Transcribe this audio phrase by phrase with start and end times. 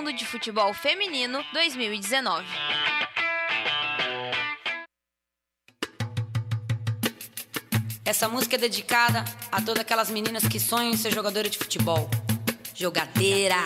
[0.00, 2.46] Mundo de Futebol Feminino 2019.
[8.02, 9.22] Essa música é dedicada
[9.52, 12.08] a todas aquelas meninas que sonham em ser jogadora de futebol.
[12.74, 13.56] Jogadeira.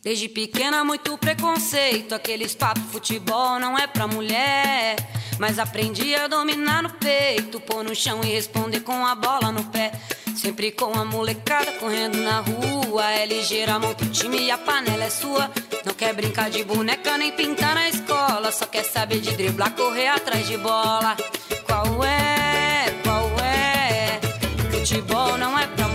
[0.00, 2.14] Desde pequena, muito preconceito.
[2.14, 4.94] Aqueles papos futebol não é pra mulher.
[5.40, 9.64] Mas aprendi a dominar no peito, pôr no chão e responder com a bola no
[9.64, 9.90] pé.
[10.38, 13.10] Sempre com a molecada correndo na rua.
[13.10, 15.50] É ligeira, monta o time e a panela é sua.
[15.84, 18.52] Não quer brincar de boneca nem pintar na escola.
[18.52, 21.16] Só quer saber de driblar, correr atrás de bola.
[21.66, 22.86] Qual é?
[23.02, 24.20] Qual é?
[24.70, 25.88] Futebol não é pra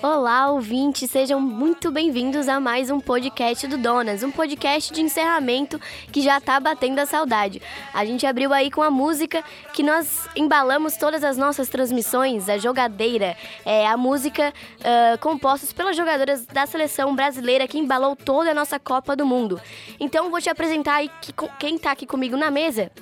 [0.00, 5.80] Olá, ouvintes, sejam muito bem-vindos a mais um podcast do Donas, um podcast de encerramento
[6.12, 7.60] que já tá batendo a saudade.
[7.92, 9.42] A gente abriu aí com a música
[9.74, 15.96] que nós embalamos todas as nossas transmissões, a jogadeira, é a música uh, composta pelas
[15.96, 19.60] jogadoras da seleção brasileira que embalou toda a nossa Copa do Mundo.
[19.98, 22.92] Então vou te apresentar aí que, quem tá aqui comigo na mesa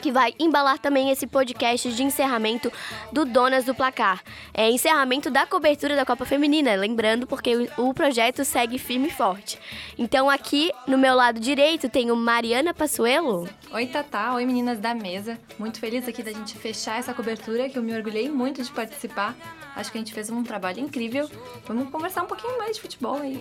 [0.00, 2.72] que vai embalar também esse podcast de encerramento
[3.12, 4.22] do Donas do Placar.
[4.54, 9.58] É encerramento da cobertura da Copa Feminina, lembrando porque o projeto segue firme e forte.
[9.98, 13.48] Então aqui no meu lado direito tenho Mariana Passuelo.
[13.72, 14.34] Oi, Tatá.
[14.34, 15.38] Oi, meninas da mesa.
[15.58, 19.36] Muito feliz aqui da gente fechar essa cobertura, que eu me orgulhei muito de participar.
[19.76, 21.30] Acho que a gente fez um trabalho incrível.
[21.66, 23.38] Vamos conversar um pouquinho mais de futebol aí.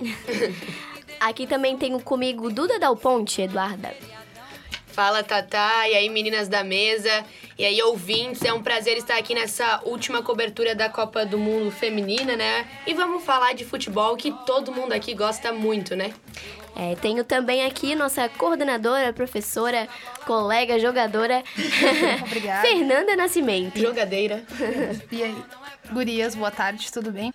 [1.19, 3.93] Aqui também tenho comigo Duda Dal Ponte, Eduarda.
[5.00, 5.88] Fala, Tatá.
[5.88, 7.23] E aí, meninas da mesa.
[7.58, 8.44] E aí, ouvintes.
[8.44, 12.67] É um prazer estar aqui nessa última cobertura da Copa do Mundo Feminina, né?
[12.86, 16.14] E vamos falar de futebol que todo mundo aqui gosta muito, né?
[16.75, 19.88] É, tenho também aqui nossa coordenadora, professora,
[20.25, 21.45] colega, jogadora,
[22.27, 22.67] Obrigada.
[22.67, 23.80] Fernanda Nascimento.
[23.80, 24.44] Jogadeira.
[25.09, 25.44] E aí?
[25.92, 27.34] Gurias, boa tarde, tudo bem?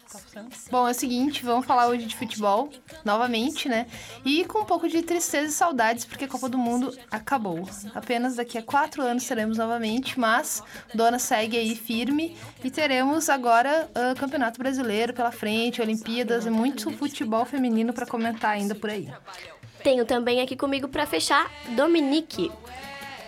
[0.71, 2.71] Bom, é o seguinte, vamos falar hoje de futebol,
[3.05, 3.87] novamente, né?
[4.25, 7.69] E com um pouco de tristeza e saudades, porque a Copa do Mundo acabou.
[7.95, 10.63] Apenas daqui a quatro anos teremos novamente, mas
[10.95, 16.91] Dona segue aí firme e teremos agora o Campeonato Brasileiro pela frente, Olimpíadas e muito
[16.93, 19.09] futebol feminino para comentar ainda por aí.
[19.83, 22.51] Tenho também aqui comigo para fechar Dominique.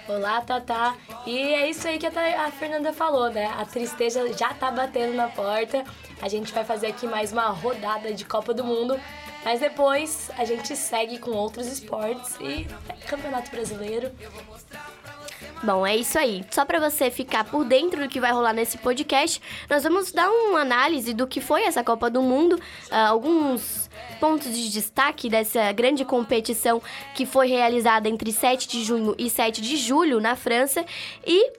[0.08, 0.94] Olá, Tatá.
[1.26, 3.46] E é isso aí que a Fernanda falou, né?
[3.58, 5.84] A tristeza já tá batendo na porta.
[6.22, 9.00] A gente vai fazer aqui mais uma rodada de Copa do Mundo.
[9.44, 12.66] Mas depois a gente segue com outros esportes e
[13.08, 14.12] Campeonato Brasileiro.
[15.62, 16.44] Bom, é isso aí.
[16.50, 20.30] Só para você ficar por dentro do que vai rolar nesse podcast, nós vamos dar
[20.30, 23.85] uma análise do que foi essa Copa do Mundo, uh, alguns
[24.20, 26.82] pontos de destaque dessa grande competição
[27.14, 30.84] que foi realizada entre 7 de junho e 7 de julho na França
[31.26, 31.52] e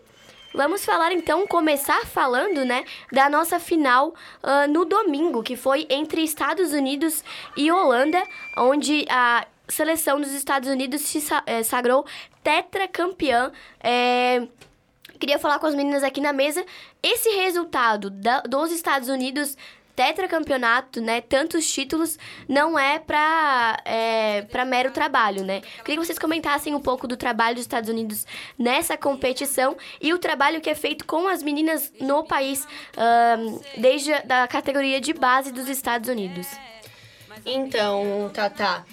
[0.54, 6.24] Vamos falar então, começar falando, né, da nossa final uh, no domingo, que foi entre
[6.24, 7.24] Estados Unidos
[7.56, 8.24] e Holanda,
[8.58, 12.06] onde a seleção dos Estados Unidos se eh, sagrou
[12.44, 13.52] tetracampeã.
[13.80, 14.48] É...
[15.20, 16.66] Queria falar com as meninas aqui na mesa.
[17.02, 19.58] Esse resultado da, dos Estados Unidos
[19.98, 25.62] tetracampeonato, né, tantos títulos, não é para é, pra mero trabalho, né?
[25.84, 28.24] Queria que vocês comentassem um pouco do trabalho dos Estados Unidos
[28.60, 34.14] nessa competição e o trabalho que é feito com as meninas no país, um, desde
[34.14, 36.46] a categoria de base dos Estados Unidos.
[37.44, 38.86] Então, Tatá,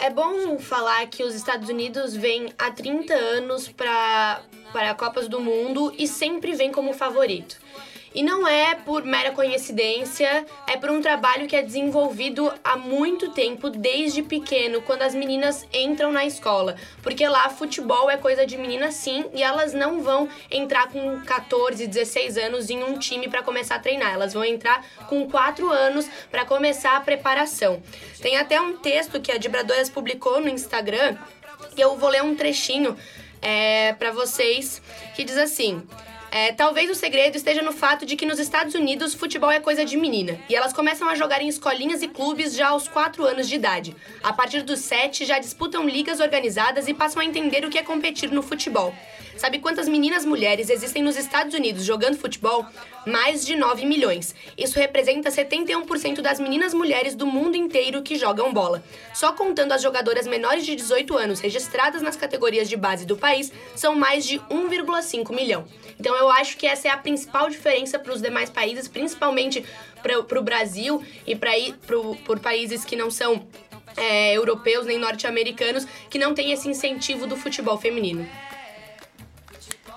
[0.00, 4.40] é bom falar que os Estados Unidos vêm há 30 anos para
[4.72, 7.56] para Copas do Mundo e sempre vem como favorito.
[8.14, 13.30] E não é por mera coincidência, é por um trabalho que é desenvolvido há muito
[13.30, 16.76] tempo, desde pequeno, quando as meninas entram na escola.
[17.02, 21.86] Porque lá futebol é coisa de menina sim, e elas não vão entrar com 14,
[21.86, 24.12] 16 anos em um time para começar a treinar.
[24.12, 27.82] Elas vão entrar com 4 anos para começar a preparação.
[28.20, 31.16] Tem até um texto que a Dibradoras publicou no Instagram,
[31.76, 32.96] e eu vou ler um trechinho
[33.42, 34.82] é, para vocês,
[35.14, 35.82] que diz assim.
[36.30, 39.84] É, talvez o segredo esteja no fato de que nos Estados Unidos futebol é coisa
[39.84, 43.48] de menina e elas começam a jogar em escolinhas e clubes já aos 4 anos
[43.48, 43.96] de idade.
[44.22, 47.82] A partir dos 7 já disputam ligas organizadas e passam a entender o que é
[47.82, 48.94] competir no futebol.
[49.38, 52.66] Sabe quantas meninas mulheres existem nos Estados Unidos jogando futebol?
[53.06, 54.34] Mais de 9 milhões.
[54.56, 58.82] Isso representa 71% das meninas mulheres do mundo inteiro que jogam bola.
[59.14, 63.52] Só contando as jogadoras menores de 18 anos registradas nas categorias de base do país,
[63.76, 65.64] são mais de 1,5 milhão.
[66.00, 69.64] Então eu acho que essa é a principal diferença para os demais países, principalmente
[70.02, 71.52] para o Brasil e para
[72.24, 73.46] por países que não são
[73.96, 78.28] é, europeus nem norte-americanos, que não têm esse incentivo do futebol feminino.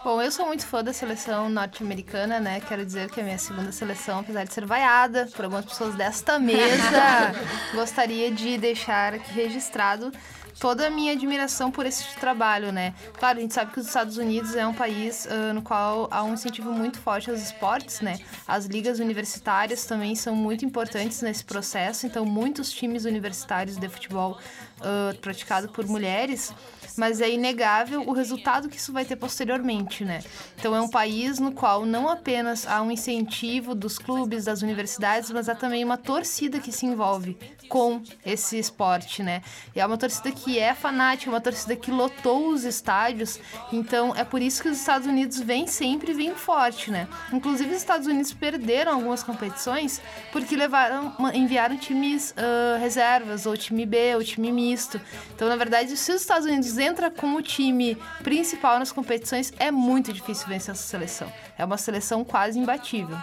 [0.03, 2.59] Bom, eu sou muito fã da seleção norte-americana, né?
[2.59, 5.93] Quero dizer que é a minha segunda seleção, apesar de ser vaiada por algumas pessoas
[5.93, 7.31] desta mesa,
[7.75, 10.11] gostaria de deixar aqui registrado
[10.59, 12.95] toda a minha admiração por esse trabalho, né?
[13.13, 16.23] Claro, a gente sabe que os Estados Unidos é um país uh, no qual há
[16.23, 18.17] um incentivo muito forte aos esportes, né?
[18.47, 24.39] As ligas universitárias também são muito importantes nesse processo, então muitos times universitários de futebol
[24.79, 26.51] uh, praticado por mulheres
[26.97, 30.21] mas é inegável o resultado que isso vai ter posteriormente, né?
[30.57, 35.31] Então é um país no qual não apenas há um incentivo dos clubes, das universidades,
[35.31, 39.41] mas há também uma torcida que se envolve com esse esporte, né?
[39.75, 43.39] E é uma torcida que é fanática, uma torcida que lotou os estádios,
[43.71, 47.07] então é por isso que os Estados Unidos vêm sempre vêm forte, né?
[47.31, 50.01] Inclusive os Estados Unidos perderam algumas competições
[50.31, 54.99] porque levaram, enviaram times uh, reservas, ou time B, ou time misto.
[55.33, 59.71] Então, na verdade, se os Estados Unidos entra com o time principal nas competições, é
[59.71, 61.31] muito difícil vencer essa seleção.
[61.57, 63.17] É uma seleção quase imbatível.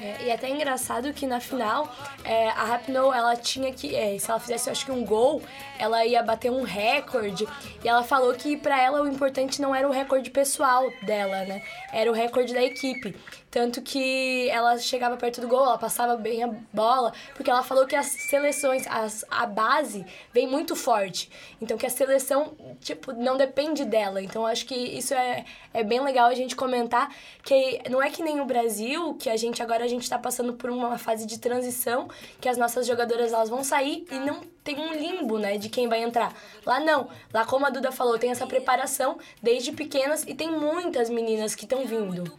[0.00, 1.90] É, e é até engraçado que na final
[2.22, 5.42] é, a Rapinoe ela tinha que, é, se ela fizesse acho que um gol,
[5.78, 7.46] ela ia bater um recorde.
[7.82, 11.62] E ela falou que para ela o importante não era o recorde pessoal dela, né?
[11.92, 13.16] Era o recorde da equipe.
[13.56, 17.86] Tanto que ela chegava perto do gol, ela passava bem a bola, porque ela falou
[17.86, 21.30] que as seleções, as, a base vem muito forte.
[21.58, 24.20] Então que a seleção, tipo, não depende dela.
[24.20, 27.10] Então acho que isso é, é bem legal a gente comentar
[27.42, 30.52] que não é que nem o Brasil, que a gente agora a gente está passando
[30.52, 34.78] por uma fase de transição, que as nossas jogadoras elas vão sair e não tem
[34.78, 36.34] um limbo, né, de quem vai entrar.
[36.66, 37.08] Lá não.
[37.32, 41.64] Lá como a Duda falou, tem essa preparação desde pequenas e tem muitas meninas que
[41.64, 42.30] estão vindo.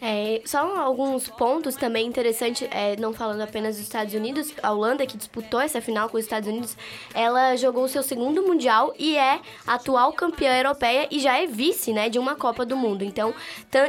[0.00, 5.06] É, só alguns pontos também interessantes, é, não falando apenas dos Estados Unidos, a Holanda,
[5.06, 6.76] que disputou essa final com os Estados Unidos,
[7.14, 11.92] ela jogou o seu segundo Mundial e é atual campeã europeia e já é vice
[11.92, 13.02] né, de uma Copa do Mundo.
[13.02, 13.34] Então,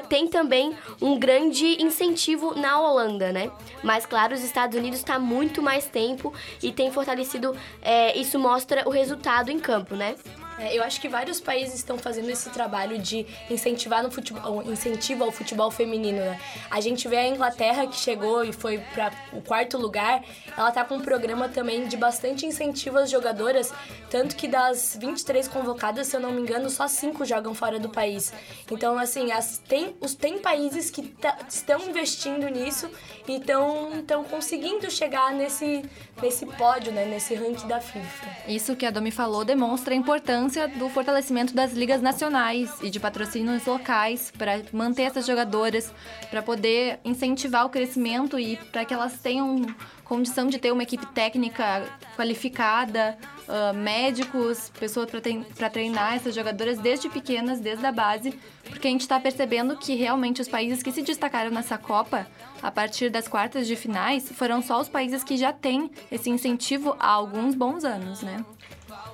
[0.10, 3.52] tem também um grande incentivo na Holanda, né?
[3.84, 8.88] Mas, claro, os Estados Unidos está muito mais tempo e tem fortalecido, é, isso mostra
[8.88, 10.16] o resultado em campo, né?
[10.58, 15.24] É, eu acho que vários países estão fazendo esse trabalho de incentivar no futebol, incentivo
[15.24, 16.20] ao futebol feminino.
[16.20, 16.40] Né?
[16.70, 20.24] A gente vê a Inglaterra que chegou e foi para o quarto lugar.
[20.58, 23.72] Ela tá com um programa também de bastante incentivo às jogadoras,
[24.10, 27.90] tanto que das 23 convocadas, se eu não me engano, só cinco jogam fora do
[27.90, 28.34] país.
[28.72, 31.14] Então, assim, as, tem, os, tem países que
[31.48, 32.90] estão investindo nisso
[33.28, 35.84] e estão conseguindo chegar nesse,
[36.22, 38.28] nesse pódio, né, nesse ranking da FIFA.
[38.48, 40.47] Isso que a Domi falou demonstra a importância
[40.78, 45.94] do fortalecimento das ligas nacionais e de patrocínios locais para manter essas jogadoras,
[46.30, 49.66] para poder incentivar o crescimento e para que elas tenham
[50.04, 51.84] condição de ter uma equipe técnica
[52.16, 53.18] qualificada,
[53.48, 55.10] uh, médicos, pessoas
[55.56, 58.34] para treinar essas jogadoras desde pequenas, desde a base,
[58.64, 62.26] porque a gente está percebendo que realmente os países que se destacaram nessa Copa,
[62.62, 66.96] a partir das quartas de finais, foram só os países que já têm esse incentivo
[67.00, 68.44] há alguns bons anos, né?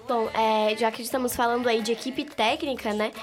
[0.06, 3.14] Bom, é, já que estamos falando aí de equipe técnica, né?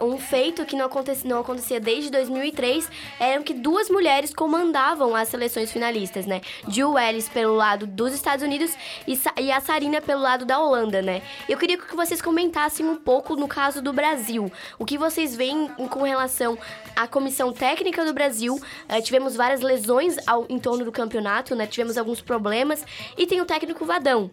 [0.00, 2.88] Uh, um feito que não, acontecia, não acontecia desde 2003
[3.18, 6.40] era que duas mulheres comandavam as seleções finalistas, né?
[6.68, 8.74] Jill Ellis pelo lado dos Estados Unidos
[9.06, 11.20] e, e a Sarina pelo lado da Holanda, né?
[11.46, 14.50] Eu queria que vocês comentassem um pouco no caso do Brasil.
[14.78, 16.56] O que vocês veem com relação
[16.96, 18.54] à comissão técnica do Brasil?
[18.54, 21.66] Uh, tivemos várias lesões ao, em torno do campeonato, né?
[21.66, 22.86] Tivemos alguns problemas
[23.18, 24.30] e tem o técnico Vadão.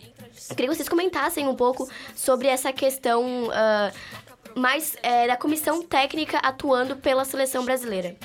[0.49, 5.81] Eu queria que vocês comentassem um pouco sobre essa questão uh, mais é, da comissão
[5.81, 8.15] técnica atuando pela seleção brasileira.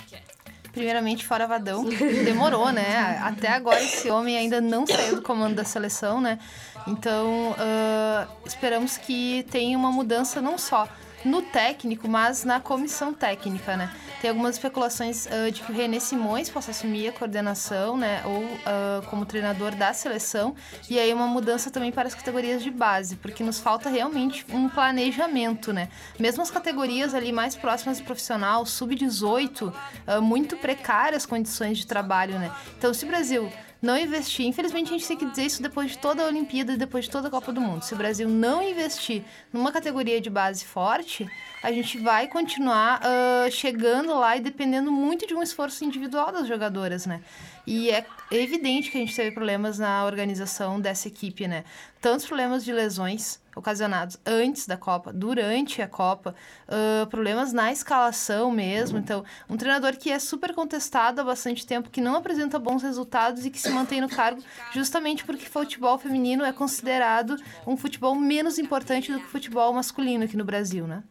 [0.73, 1.85] Primeiramente, fora Vadão.
[2.25, 3.21] Demorou, né?
[3.23, 6.38] Até agora esse homem ainda não saiu do comando da seleção, né?
[6.87, 10.88] Então, uh, esperamos que tenha uma mudança não só
[11.25, 13.95] no técnico, mas na comissão técnica, né?
[14.23, 18.23] Tem algumas especulações uh, de que o René Simões possa assumir a coordenação, né?
[18.25, 20.55] Ou uh, como treinador da seleção.
[20.88, 24.69] E aí uma mudança também para as categorias de base, porque nos falta realmente um
[24.69, 25.88] planejamento, né?
[26.21, 32.38] Mesmo as categorias ali mais próximas do profissional, sub-18, uh, muito precárias condições de trabalho,
[32.38, 32.52] né?
[32.79, 33.50] Então, se o Brasil
[33.83, 34.47] não investir.
[34.47, 37.11] Infelizmente, a gente tem que dizer isso depois de toda a Olimpíada e depois de
[37.11, 37.83] toda a Copa do Mundo.
[37.83, 41.29] Se o Brasil não investir numa categoria de base forte,
[41.62, 46.47] a gente vai continuar uh, chegando lá e dependendo muito de um esforço individual das
[46.47, 47.21] jogadoras, né?
[47.66, 51.64] E é evidente que a gente teve problemas na organização dessa equipe, né?
[52.00, 56.35] Tantos problemas de lesões ocasionados antes da Copa, durante a Copa,
[56.66, 58.99] uh, problemas na escalação mesmo.
[58.99, 63.45] Então, um treinador que é super contestado há bastante tempo, que não apresenta bons resultados
[63.45, 64.42] e que se mantém no cargo
[64.73, 70.37] justamente porque futebol feminino é considerado um futebol menos importante do que futebol masculino aqui
[70.37, 71.04] no Brasil, né?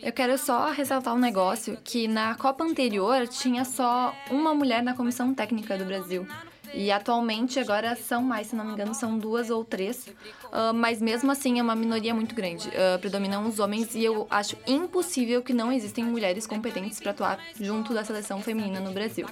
[0.00, 4.94] Eu quero só ressaltar um negócio que na Copa anterior tinha só uma mulher na
[4.94, 6.26] comissão técnica do Brasil.
[6.74, 10.06] E atualmente agora são mais, se não me engano, são duas ou três.
[10.44, 12.68] Uh, mas mesmo assim é uma minoria muito grande.
[12.68, 17.38] Uh, predominam os homens e eu acho impossível que não existem mulheres competentes para atuar
[17.58, 19.26] junto da seleção feminina no Brasil.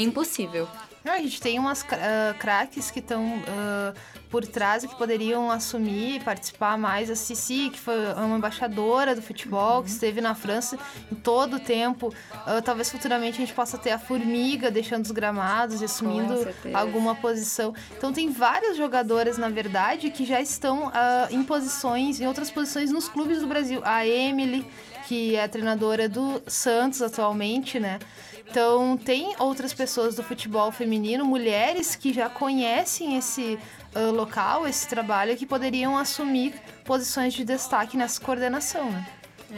[0.00, 0.68] Impossível.
[1.06, 3.94] Não, a gente tem umas uh, craques que estão uh,
[4.28, 7.08] por trás e que poderiam assumir, participar mais.
[7.08, 9.82] A Cici, que foi uma embaixadora do futebol, uhum.
[9.84, 10.76] que esteve na França
[11.12, 12.08] em todo o tempo.
[12.08, 16.34] Uh, talvez futuramente a gente possa ter a Formiga deixando os gramados e assumindo
[16.74, 17.72] alguma posição.
[17.96, 20.90] Então tem várias jogadoras, na verdade, que já estão
[21.30, 23.80] em posições, em outras posições nos clubes do Brasil.
[23.84, 24.66] A Emily,
[25.06, 28.00] que é treinadora do Santos atualmente, né?
[28.48, 33.58] Então, tem outras pessoas do futebol feminino, mulheres que já conhecem esse
[33.94, 39.06] uh, local, esse trabalho, que poderiam assumir posições de destaque nessa coordenação, né?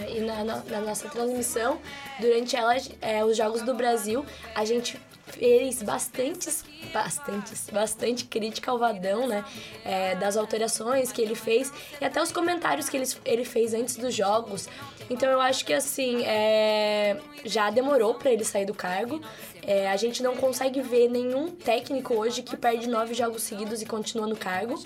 [0.01, 1.79] É, e na, na, na, nossa transmissão,
[2.21, 8.79] durante elas, é, os Jogos do Brasil, a gente fez bastantes, bastantes, bastante crítica ao
[8.79, 9.45] Vadão, né?
[9.85, 13.97] É, das alterações que ele fez e até os comentários que ele, ele fez antes
[13.97, 14.69] dos jogos.
[15.11, 19.21] Então eu acho que assim, é, já demorou para ele sair do cargo.
[19.67, 23.87] É, a gente não consegue ver nenhum técnico hoje que perde nove jogos seguidos e
[23.87, 24.83] continua no cargo.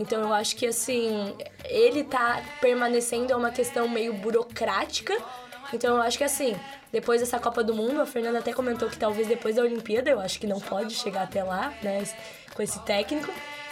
[0.00, 1.34] Então eu acho que assim,
[1.64, 5.16] ele tá permanecendo é uma questão meio burocrática.
[5.72, 6.56] Então eu acho que assim,
[6.92, 10.20] depois dessa Copa do Mundo, a Fernanda até comentou que talvez depois da Olimpíada, eu
[10.20, 12.02] acho que não pode chegar até lá, né,
[12.54, 13.30] com esse técnico.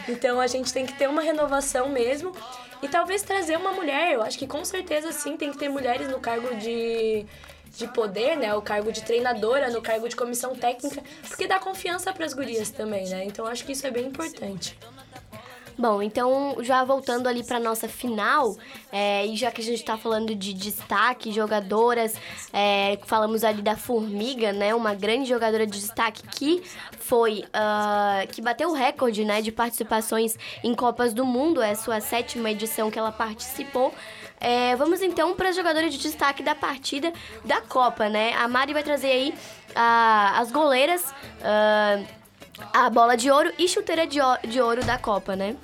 [0.09, 2.33] Então a gente tem que ter uma renovação mesmo
[2.83, 4.13] e talvez trazer uma mulher.
[4.13, 7.27] Eu acho que com certeza sim tem que ter mulheres no cargo de
[7.77, 12.11] de poder, né, o cargo de treinadora, no cargo de comissão técnica, porque dá confiança
[12.11, 13.25] para as gurias também, né?
[13.25, 14.79] Então acho que isso é bem importante.
[15.79, 18.57] Bom, então já voltando ali para nossa final,
[18.91, 22.15] é, e já que a gente está falando de destaque, jogadoras,
[22.51, 24.75] é, falamos ali da Formiga, né?
[24.75, 26.63] Uma grande jogadora de destaque que
[26.99, 31.77] foi uh, que bateu o recorde, né, de participações em Copas do Mundo, é a
[31.77, 33.93] sua sétima edição que ela participou.
[34.41, 37.13] É, vamos então para as jogadoras de destaque da partida
[37.45, 38.33] da Copa, né?
[38.35, 41.03] A Mari vai trazer aí uh, as goleiras.
[41.41, 42.26] Uh,
[42.73, 45.57] a bola de ouro e chuteira de, de ouro da Copa, né?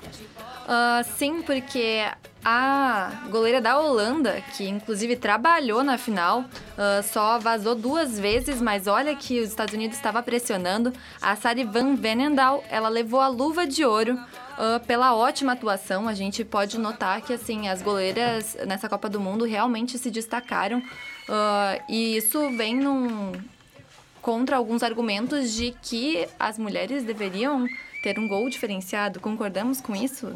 [0.63, 2.05] Uh, sim, porque
[2.43, 8.87] a goleira da Holanda, que inclusive trabalhou na final, uh, só vazou duas vezes, mas
[8.87, 10.93] olha que os Estados Unidos estava pressionando.
[11.21, 16.07] A Sari Van Venendal, ela levou a luva de ouro uh, pela ótima atuação.
[16.07, 20.81] A gente pode notar que assim as goleiras nessa Copa do Mundo realmente se destacaram.
[21.89, 23.33] e isso vem num,
[24.23, 27.67] contra alguns argumentos de que as mulheres deveriam
[28.01, 29.19] ter um gol diferenciado.
[29.19, 30.33] Concordamos com isso?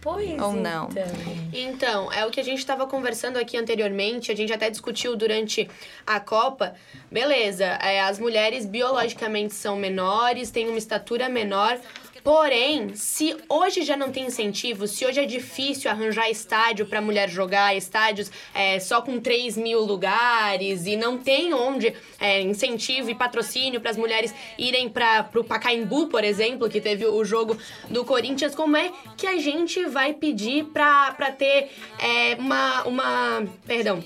[0.00, 0.88] Pois Ou não?
[0.90, 1.04] Então.
[1.52, 5.68] então, é o que a gente estava conversando aqui anteriormente, a gente até discutiu durante
[6.06, 6.74] a Copa.
[7.10, 11.78] Beleza, é, as mulheres biologicamente são menores, têm uma estatura menor,
[12.22, 17.28] Porém, se hoje já não tem incentivo, se hoje é difícil arranjar estádio para mulher
[17.28, 23.14] jogar, estádios é, só com 3 mil lugares e não tem onde é, incentivo e
[23.14, 27.56] patrocínio para as mulheres irem para o Pacaembu, por exemplo, que teve o jogo
[27.88, 33.44] do Corinthians, como é que a gente vai pedir para ter é, uma, uma.
[33.66, 34.02] Perdão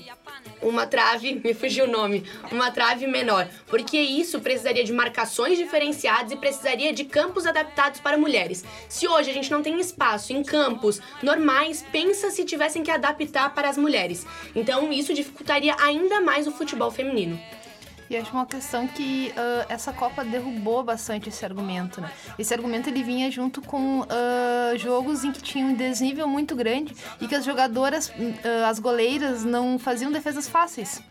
[0.61, 6.31] uma trave, me fugiu o nome, uma trave menor, porque isso precisaria de marcações diferenciadas
[6.31, 8.63] e precisaria de campos adaptados para mulheres.
[8.89, 13.53] Se hoje a gente não tem espaço em campos normais, pensa se tivessem que adaptar
[13.53, 14.25] para as mulheres.
[14.55, 17.39] Então isso dificultaria ainda mais o futebol feminino.
[18.09, 22.11] E acho uma questão que uh, essa Copa derrubou bastante esse argumento, né?
[22.37, 26.95] Esse argumento ele vinha junto com uh, jogos em que tinha um desnível muito grande
[27.19, 31.01] e que as jogadoras, uh, as goleiras, não faziam defesas fáceis.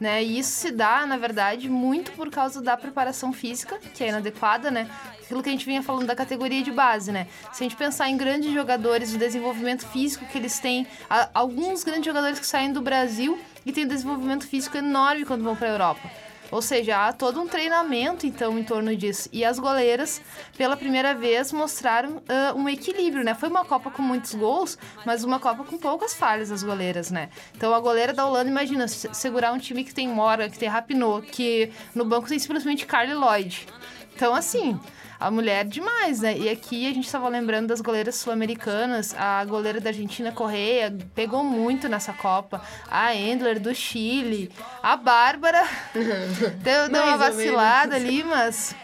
[0.00, 0.24] Né?
[0.24, 4.70] E isso se dá, na verdade, muito por causa da preparação física, que é inadequada,
[4.70, 4.88] né?
[5.22, 7.26] Aquilo que a gente vinha falando da categoria de base, né?
[7.52, 10.86] Se a gente pensar em grandes jogadores, o desenvolvimento físico que eles têm,
[11.34, 15.54] alguns grandes jogadores que saem do Brasil e têm um desenvolvimento físico enorme quando vão
[15.54, 16.10] para a Europa.
[16.50, 19.28] Ou seja, há todo um treinamento, então, em torno disso.
[19.32, 20.20] E as goleiras,
[20.56, 23.34] pela primeira vez, mostraram uh, um equilíbrio, né?
[23.34, 24.76] Foi uma Copa com muitos gols,
[25.06, 27.28] mas uma Copa com poucas falhas das goleiras, né?
[27.56, 31.22] Então, a goleira da Holanda, imagina, segurar um time que tem Mora, que tem Rapinoe,
[31.22, 33.66] que no banco tem simplesmente Carly Lloyd.
[34.14, 34.78] Então, assim,
[35.20, 36.36] a mulher demais, né?
[36.36, 41.44] E aqui a gente estava lembrando das goleiras sul-americanas, a goleira da Argentina Correia pegou
[41.44, 44.50] muito nessa Copa, a Endler do Chile,
[44.82, 45.62] a Bárbara
[46.62, 48.74] deu, deu uma vacilada ali, mas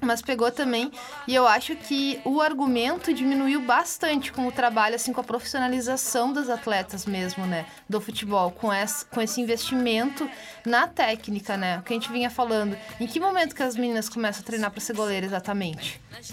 [0.00, 0.90] mas pegou também.
[1.26, 6.32] E eu acho que o argumento diminuiu bastante com o trabalho, assim, com a profissionalização
[6.32, 7.66] das atletas mesmo, né?
[7.88, 10.28] Do futebol, com esse, com esse investimento
[10.64, 11.78] na técnica, né?
[11.78, 12.76] O que a gente vinha falando.
[12.98, 15.67] Em que momento que as meninas começam a treinar para ser goleiro exatamente?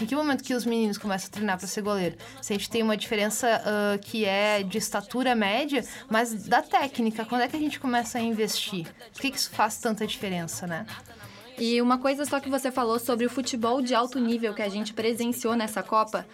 [0.00, 2.16] Em que momento que os meninos começam a treinar para ser goleiro?
[2.42, 7.24] Se a gente tem uma diferença uh, que é de estatura média, mas da técnica,
[7.24, 8.86] quando é que a gente começa a investir?
[9.12, 10.86] Por que, que isso faz tanta diferença, né?
[11.58, 14.68] E uma coisa só que você falou sobre o futebol de alto nível que a
[14.68, 16.26] gente presenciou nessa Copa.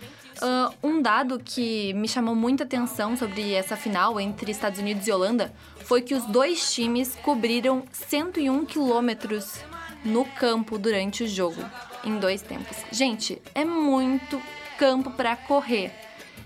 [0.43, 5.13] Uh, um dado que me chamou muita atenção sobre essa final entre Estados Unidos e
[5.13, 5.55] Holanda
[5.85, 9.61] foi que os dois times cobriram 101 quilômetros
[10.05, 11.65] no campo durante o jogo,
[12.05, 12.77] em dois tempos.
[12.91, 14.41] Gente, é muito
[14.79, 15.93] campo para correr.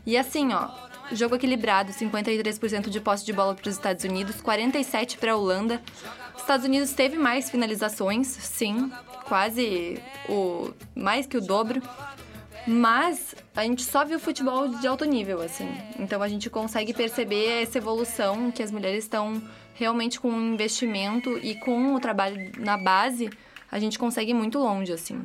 [0.05, 0.69] E assim, ó,
[1.13, 5.83] jogo equilibrado, 53% de posse de bola para os Estados Unidos, 47 para a Holanda.
[6.37, 8.91] Estados Unidos teve mais finalizações, sim,
[9.25, 11.83] quase o mais que o dobro.
[12.67, 15.69] Mas a gente só viu futebol de alto nível, assim.
[15.99, 19.41] Então a gente consegue perceber essa evolução que as mulheres estão
[19.75, 23.31] realmente com um investimento e com o trabalho na base,
[23.71, 25.23] a gente consegue ir muito longe, assim.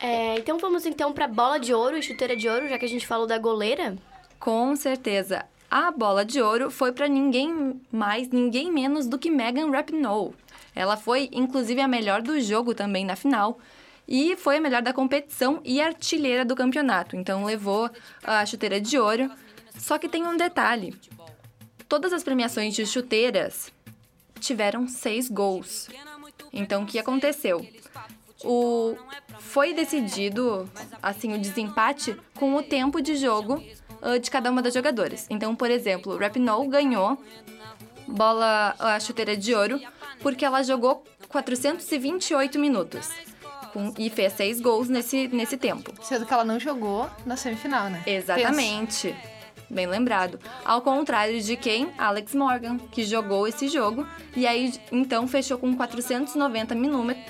[0.00, 2.88] É, então vamos então para bola de ouro e chuteira de ouro, já que a
[2.88, 3.96] gente falou da goleira.
[4.38, 5.44] Com certeza.
[5.70, 10.32] A bola de ouro foi para ninguém mais, ninguém menos do que Megan Rapinoe.
[10.74, 13.58] Ela foi, inclusive, a melhor do jogo também na final
[14.06, 17.14] e foi a melhor da competição e artilheira do campeonato.
[17.14, 17.90] Então levou
[18.24, 19.30] a chuteira de ouro.
[19.76, 20.94] Só que tem um detalhe:
[21.88, 23.70] todas as premiações de chuteiras
[24.40, 25.88] tiveram seis gols.
[26.52, 27.66] Então o que aconteceu?
[28.44, 28.96] O
[29.40, 30.68] foi decidido
[31.02, 33.62] assim o desempate com o tempo de jogo
[34.02, 35.26] uh, de cada uma das jogadoras.
[35.30, 37.18] Então, por exemplo, Rapinoe ganhou
[38.06, 39.80] bola a chuteira de ouro
[40.20, 43.08] porque ela jogou 428 minutos.
[43.72, 45.92] Com, e fez seis gols nesse, nesse tempo.
[46.02, 48.02] Sendo que ela não jogou na semifinal, né?
[48.06, 49.08] Exatamente.
[49.08, 49.37] Pensa.
[49.70, 50.40] Bem lembrado.
[50.64, 51.92] Ao contrário de quem?
[51.98, 56.74] Alex Morgan, que jogou esse jogo e aí então fechou com 490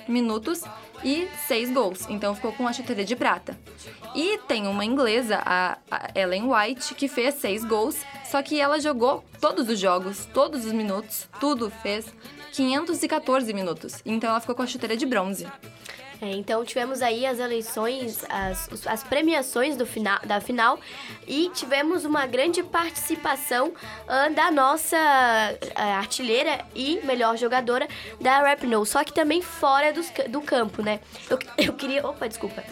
[0.06, 0.62] minutos
[1.02, 2.06] e 6 gols.
[2.08, 3.58] Então ficou com a chuteira de prata.
[4.14, 5.78] E tem uma inglesa, a
[6.14, 10.72] Ellen White, que fez 6 gols, só que ela jogou todos os jogos, todos os
[10.72, 12.06] minutos, tudo fez
[12.52, 14.00] 514 minutos.
[14.06, 15.46] Então ela ficou com a chuteira de bronze.
[16.20, 20.78] É, então tivemos aí as eleições, as, as premiações do final, da final
[21.26, 27.86] e tivemos uma grande participação uh, da nossa uh, artilheira e melhor jogadora
[28.20, 31.00] da Rapinoe, só que também fora dos, do campo, né?
[31.30, 32.04] Eu, eu queria.
[32.04, 32.64] Opa, desculpa.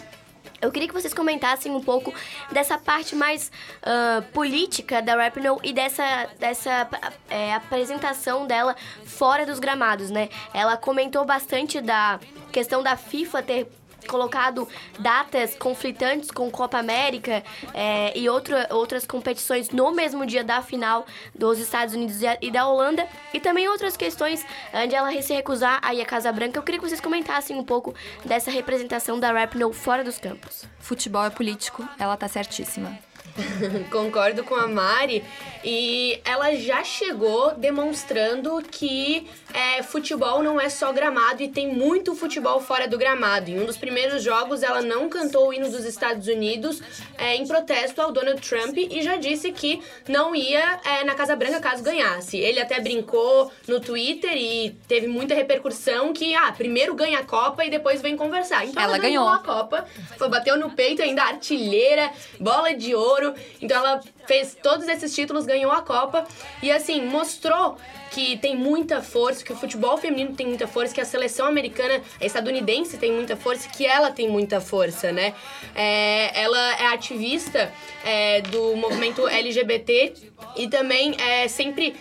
[0.61, 2.13] Eu queria que vocês comentassem um pouco
[2.51, 3.51] dessa parte mais
[3.83, 6.89] uh, política da Rapinoe e dessa, dessa
[7.29, 10.29] é, apresentação dela fora dos gramados, né?
[10.55, 12.19] Ela comentou bastante da
[12.51, 13.67] questão da FIFA ter
[14.07, 17.43] colocado datas conflitantes com Copa América
[17.75, 22.67] é, e outra, outras competições no mesmo dia da final dos Estados Unidos e da
[22.67, 26.59] Holanda e também outras questões onde ela se recusar a ir à Casa Branca.
[26.59, 30.65] Eu queria que vocês comentassem um pouco dessa representação da Rapinoe fora dos campos.
[30.79, 33.06] Futebol é político, ela tá certíssima.
[33.91, 35.25] Concordo com a Mari.
[35.65, 42.15] E ela já chegou demonstrando que é, futebol não é só gramado e tem muito
[42.15, 43.51] futebol fora do gramado.
[43.51, 46.81] Em um dos primeiros jogos, ela não cantou o hino dos Estados Unidos
[47.19, 51.35] é, em protesto ao Donald Trump e já disse que não ia é, na Casa
[51.35, 52.37] Branca caso ganhasse.
[52.37, 57.65] Ele até brincou no Twitter e teve muita repercussão que, ah, primeiro ganha a Copa
[57.65, 58.65] e depois vem conversar.
[58.65, 59.25] Então ela, ela ganhou.
[59.25, 59.85] ganhou a Copa,
[60.17, 63.26] foi, bateu no peito ainda artilheira, bola de ouro
[63.61, 66.27] então ela fez todos esses títulos, ganhou a Copa
[66.63, 67.77] e assim, mostrou
[68.11, 72.01] que tem muita força, que o futebol feminino tem muita força, que a seleção americana,
[72.21, 75.35] estadunidense tem muita força, que ela tem muita força, né?
[75.75, 77.71] É, ela é ativista
[78.05, 80.15] é, do movimento LGBT
[80.57, 81.95] e também é sempre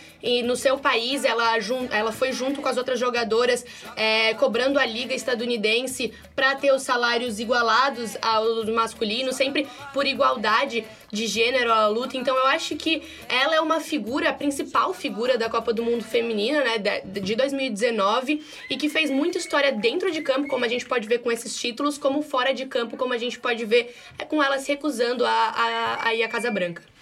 [0.43, 1.55] no seu país ela,
[1.91, 3.63] ela foi junto com as outras jogadoras
[3.95, 10.83] é, cobrando a liga estadunidense para ter os salários igualados aos masculinos, sempre por igualdade
[11.11, 12.14] de gênero a luta.
[12.15, 16.03] Então eu acho que ela é uma figura, a principal figura da Copa do Mundo
[16.03, 20.85] feminina, né, de 2019 e que fez muita história dentro de campo, como a gente
[20.85, 24.25] pode ver com esses títulos, como fora de campo, como a gente pode ver é,
[24.25, 26.94] com ela se recusando a, a, a ir à Casa Branca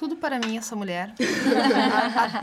[0.00, 1.12] tudo para mim essa mulher.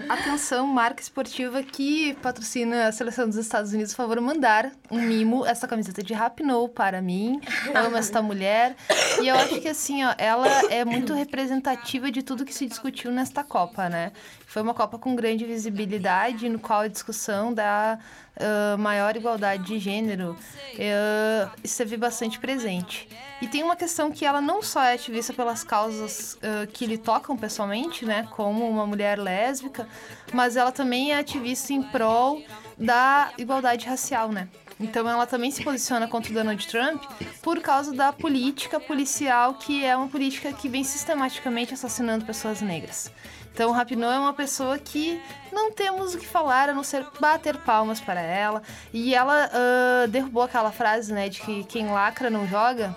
[0.08, 4.72] a, a, atenção, marca esportiva que patrocina a seleção dos Estados Unidos, por favor, mandar
[4.91, 7.41] um mimo, essa camiseta de Rapinoe para mim.
[7.74, 8.76] Amo esta mulher.
[9.20, 13.12] E eu acho que assim, ó, ela é muito representativa de tudo que se discutiu
[13.12, 14.12] nesta Copa, né?
[14.47, 17.99] Foi uma Copa com grande visibilidade, no qual a discussão da
[18.38, 20.38] uh, maior igualdade de gênero
[20.73, 23.10] uh, esteve bastante presente.
[23.41, 26.97] E tem uma questão que ela não só é ativista pelas causas uh, que lhe
[26.97, 29.86] tocam pessoalmente, né, como uma mulher lésbica,
[30.31, 32.41] mas ela também é ativista em prol
[32.77, 34.47] da igualdade racial, né?
[34.79, 37.03] Então ela também se posiciona contra o Donald Trump
[37.41, 43.12] por causa da política policial, que é uma política que vem sistematicamente assassinando pessoas negras.
[43.58, 45.20] Então, Rapinoe é uma pessoa que
[45.52, 48.62] não temos o que falar a não ser bater palmas para ela.
[48.93, 52.96] E ela uh, derrubou aquela frase, né, de que quem lacra não joga.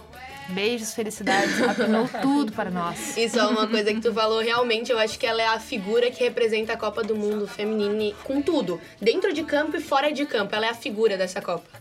[0.51, 3.17] Beijos, felicidades, rapinou tudo para nós.
[3.17, 6.11] Isso é uma coisa que tu falou, realmente, eu acho que ela é a figura
[6.11, 8.79] que representa a Copa do Mundo feminino com tudo.
[9.01, 11.80] Dentro de campo e fora de campo, ela é a figura dessa Copa.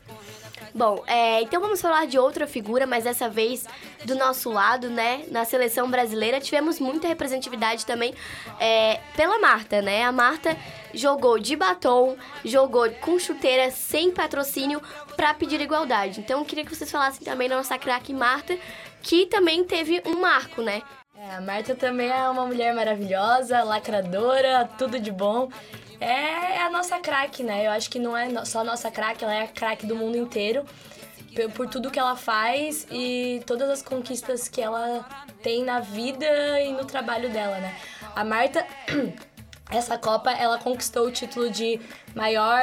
[0.74, 3.66] Bom, é, então vamos falar de outra figura, mas dessa vez
[4.06, 5.24] do nosso lado, né?
[5.30, 8.14] Na seleção brasileira tivemos muita representatividade também
[8.60, 10.04] é, pela Marta, né?
[10.04, 10.56] A Marta
[10.94, 14.82] jogou de batom, jogou com chuteira sem patrocínio
[15.16, 16.20] para pedir igualdade.
[16.20, 18.58] Então eu queria que vocês falassem também da nossa craque Marta,
[19.02, 20.82] que também teve um marco, né?
[21.22, 25.50] É, a Marta também é uma mulher maravilhosa, lacradora, tudo de bom
[26.00, 27.68] é a nossa craque, né?
[27.68, 30.18] Eu acho que não é só a nossa craque, ela é a craque do mundo
[30.18, 30.64] inteiro.
[31.56, 35.06] Por tudo que ela faz e todas as conquistas que ela
[35.44, 36.26] tem na vida
[36.62, 37.76] e no trabalho dela, né?
[38.16, 38.66] A Marta
[39.70, 41.80] essa Copa ela conquistou o título de
[42.16, 42.62] maior.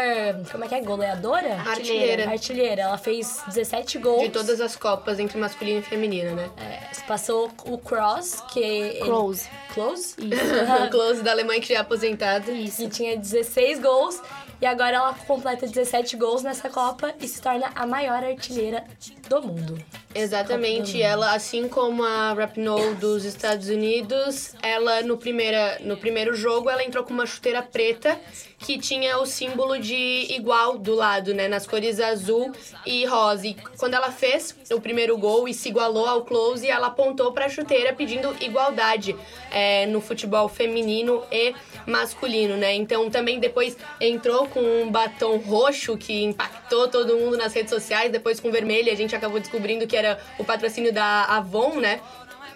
[0.51, 0.81] Como é que é?
[0.81, 1.55] Goleadora?
[1.55, 2.29] Artilheira.
[2.29, 2.83] Artilheira.
[2.83, 4.23] Ela fez 17 gols.
[4.23, 6.51] De todas as Copas entre masculino e feminino, né?
[6.57, 8.99] É, passou o Cross, que.
[9.03, 9.49] Close.
[9.49, 9.75] Ele...
[9.75, 10.15] Close?
[10.19, 10.85] Isso.
[10.87, 12.51] o Close da Alemanha que já é aposentado.
[12.51, 12.83] Isso.
[12.83, 14.21] E tinha 16 gols.
[14.61, 18.85] E agora ela completa 17 gols nessa Copa e se torna a maior artilheira
[19.29, 19.79] do mundo.
[20.17, 26.71] Exatamente, ela, assim como a Rapinoe dos Estados Unidos, ela no, primeira, no primeiro jogo
[26.71, 28.19] ela entrou com uma chuteira preta
[28.59, 32.51] que tinha o símbolo de igual do lado, né, nas cores azul
[32.87, 33.49] e rosa.
[33.49, 37.45] E quando ela fez o primeiro gol e se igualou ao close, ela apontou para
[37.45, 39.15] a chuteira pedindo igualdade
[39.51, 41.55] é, no futebol feminino e
[41.87, 42.75] masculino, né?
[42.75, 48.11] Então também depois entrou com um batom roxo que impactou todo mundo nas redes sociais,
[48.11, 50.06] depois com vermelho a gente acabou descobrindo que era
[50.39, 52.01] o patrocínio da Avon, né?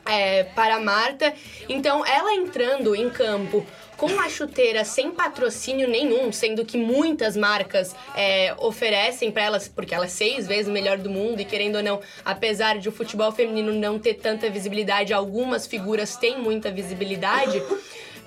[0.06, 1.32] É, para a Marta.
[1.68, 3.64] Então ela entrando em campo
[3.96, 9.94] com a chuteira sem patrocínio nenhum, sendo que muitas marcas é, oferecem para elas, porque
[9.94, 13.30] ela é seis vezes melhor do mundo e querendo ou não, apesar de o futebol
[13.30, 17.62] feminino não ter tanta visibilidade, algumas figuras têm muita visibilidade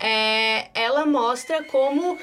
[0.03, 2.17] é, ela mostra como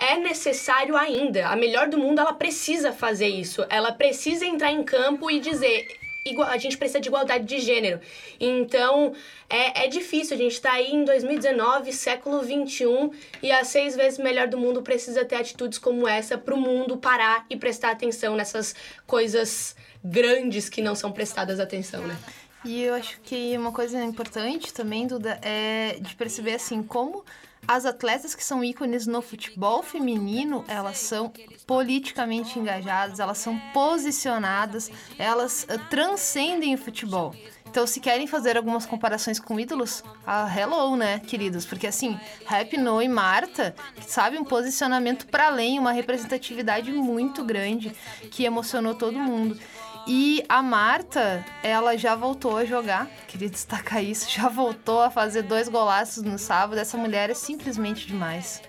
[0.00, 1.48] é necessário ainda.
[1.48, 3.64] A melhor do mundo, ela precisa fazer isso.
[3.68, 5.86] Ela precisa entrar em campo e dizer.
[6.26, 8.00] Igual, a gente precisa de igualdade de gênero.
[8.40, 9.14] Então,
[9.48, 10.36] é, é difícil.
[10.36, 13.10] A gente está aí em 2019, século 21,
[13.42, 16.96] e a seis vezes melhor do mundo precisa ter atitudes como essa para o mundo
[16.96, 18.74] parar e prestar atenção nessas
[19.06, 22.16] coisas grandes que não são prestadas atenção, né?
[22.64, 27.24] E eu acho que uma coisa importante também, Duda, é de perceber assim como
[27.66, 31.32] as atletas que são ícones no futebol feminino, elas são
[31.66, 37.34] politicamente engajadas, elas são posicionadas, elas uh, transcendem o futebol.
[37.68, 41.66] Então, se querem fazer algumas comparações com ídolos, ah, hello, né, queridos?
[41.66, 43.74] Porque assim, Rap No e Marta,
[44.06, 47.94] sabe, um posicionamento para além, uma representatividade muito grande
[48.30, 49.58] que emocionou todo mundo.
[50.06, 55.42] E a Marta, ela já voltou a jogar, queria destacar isso, já voltou a fazer
[55.42, 56.78] dois golaços no sábado.
[56.78, 58.62] Essa mulher é simplesmente demais.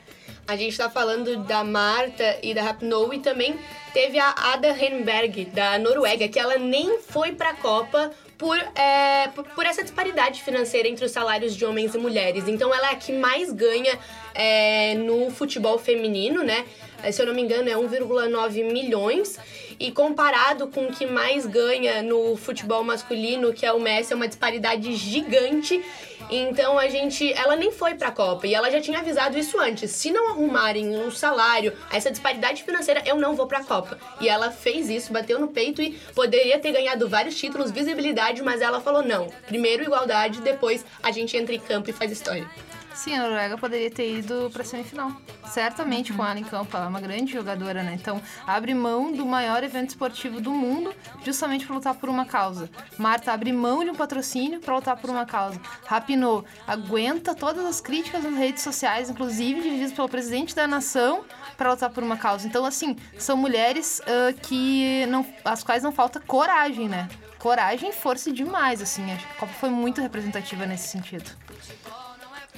[0.47, 3.59] A gente está falando da Marta e da Rapinoe e também
[3.93, 9.27] teve a Ada Henberg, da Noruega, que ela nem foi para a Copa por, é,
[9.27, 12.47] por, essa disparidade financeira entre os salários de homens e mulheres.
[12.47, 13.99] Então ela é a que mais ganha
[14.33, 16.65] é, no futebol feminino, né?
[17.11, 19.37] Se eu não me engano, é 1,9 milhões.
[19.79, 24.15] E comparado com o que mais ganha no futebol masculino, que é o Messi, é
[24.15, 25.83] uma disparidade gigante.
[26.29, 29.59] Então a gente, ela nem foi para a Copa e ela já tinha avisado isso
[29.59, 29.91] antes.
[29.91, 33.97] Se não arrumarem um salário, essa disparidade financeira, eu não vou para a Copa.
[34.19, 38.61] E ela fez isso, bateu no peito e poderia ter ganhado vários títulos, visibilidade, mas
[38.61, 39.27] ela falou não.
[39.45, 42.49] Primeiro igualdade, depois a gente entra em campo e faz história.
[42.97, 45.11] Sim, a Noruega poderia ter ido para semifinal.
[45.45, 47.93] Certamente com ela em campo, ela é uma grande jogadora, né?
[47.93, 50.91] Então, abre mão do maior evento esportivo do mundo
[51.23, 52.67] justamente para lutar por uma causa.
[52.97, 55.61] Marta abre mão de um patrocínio para lutar por uma causa.
[55.85, 61.23] Rapinoe aguenta todas as críticas nas redes sociais, inclusive dirigidas pelo presidente da nação,
[61.55, 62.47] para lutar por uma causa.
[62.47, 67.07] Então, assim, são mulheres uh, que não, as quais não falta coragem, né?
[67.37, 69.11] Coragem e força demais, assim.
[69.11, 71.29] Acho que a Copa foi muito representativa nesse sentido.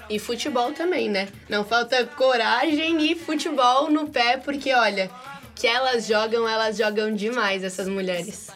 [0.09, 1.29] E futebol também, né?
[1.47, 5.09] Não falta coragem e futebol no pé, porque olha,
[5.55, 8.49] que elas jogam, elas jogam demais, essas mulheres.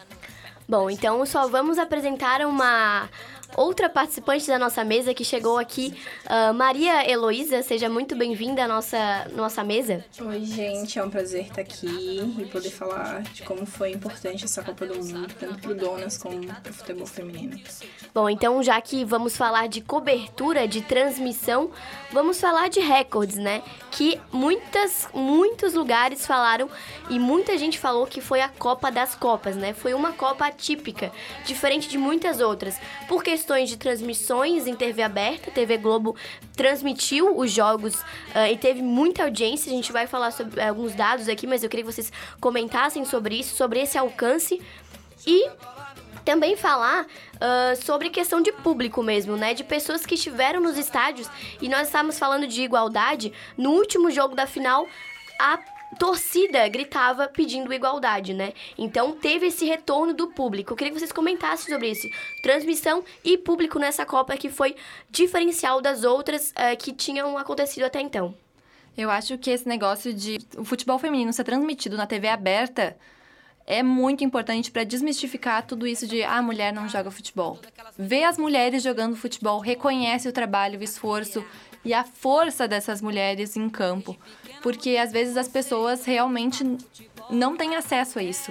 [0.68, 3.08] Bom, então só vamos apresentar uma
[3.56, 5.94] outra participante da nossa mesa que chegou aqui,
[6.26, 7.62] uh, Maria Heloísa.
[7.62, 10.04] Seja muito bem-vinda à nossa, nossa mesa.
[10.20, 11.86] Oi, gente, é um prazer estar aqui
[12.38, 16.18] e poder falar de como foi importante essa Copa do Mundo, tanto para o Donas
[16.18, 17.60] como para o futebol feminino.
[18.14, 21.70] Bom, então já que vamos falar de cobertura, de transmissão,
[22.12, 23.62] vamos falar de recordes, né?
[23.90, 26.68] Que muitas, muitos lugares falaram
[27.10, 29.72] e muita gente falou que foi a Copa das Copas, né?
[29.72, 31.12] Foi uma Copa atípica,
[31.44, 36.16] diferente de muitas outras, por questões de transmissões em TV aberta, TV Globo
[36.56, 39.70] transmitiu os jogos uh, e teve muita audiência.
[39.70, 43.38] A gente vai falar sobre alguns dados aqui, mas eu queria que vocês comentassem sobre
[43.38, 44.62] isso, sobre esse alcance
[45.26, 45.46] e
[46.24, 49.52] também falar uh, sobre questão de público mesmo, né?
[49.52, 51.28] De pessoas que estiveram nos estádios
[51.60, 53.30] e nós estávamos falando de igualdade.
[53.58, 54.88] No último jogo da final,
[55.38, 55.58] a
[55.94, 58.52] torcida gritava pedindo igualdade, né?
[58.76, 60.72] Então teve esse retorno do público.
[60.72, 62.08] Eu queria que vocês comentassem sobre isso.
[62.42, 64.74] Transmissão e público nessa Copa que foi
[65.10, 68.34] diferencial das outras uh, que tinham acontecido até então.
[68.96, 72.96] Eu acho que esse negócio de o futebol feminino ser transmitido na TV aberta
[73.66, 77.58] é muito importante para desmistificar tudo isso de ah, a mulher não joga futebol.
[77.98, 81.44] Ver as mulheres jogando futebol, reconhece o trabalho, o esforço
[81.84, 84.16] e a força dessas mulheres em campo,
[84.64, 86.64] porque às vezes as pessoas realmente
[87.28, 88.50] não têm acesso a isso.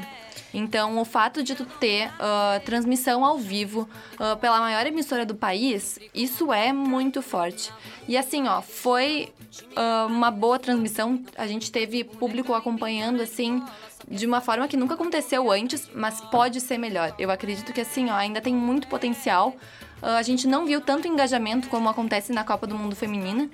[0.53, 5.33] Então, o fato de tu ter uh, transmissão ao vivo uh, pela maior emissora do
[5.33, 7.73] país, isso é muito forte.
[8.07, 9.33] E assim, ó, foi
[9.75, 11.19] uh, uma boa transmissão.
[11.35, 13.63] A gente teve público acompanhando, assim,
[14.07, 17.15] de uma forma que nunca aconteceu antes, mas pode ser melhor.
[17.17, 19.55] Eu acredito que assim, ó, ainda tem muito potencial.
[19.99, 23.49] A gente não viu tanto engajamento como acontece na Copa do Mundo feminina,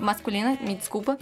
[0.00, 1.18] masculina, me desculpa.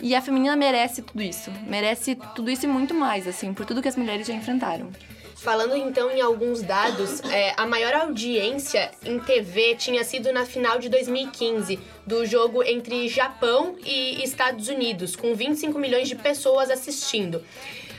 [0.00, 1.50] E a feminina merece tudo isso.
[1.66, 4.90] Merece tudo isso e muito mais, assim, por tudo que as mulheres já enfrentaram.
[5.36, 10.78] Falando então em alguns dados, é, a maior audiência em TV tinha sido na final
[10.78, 17.44] de 2015, do jogo entre Japão e Estados Unidos, com 25 milhões de pessoas assistindo.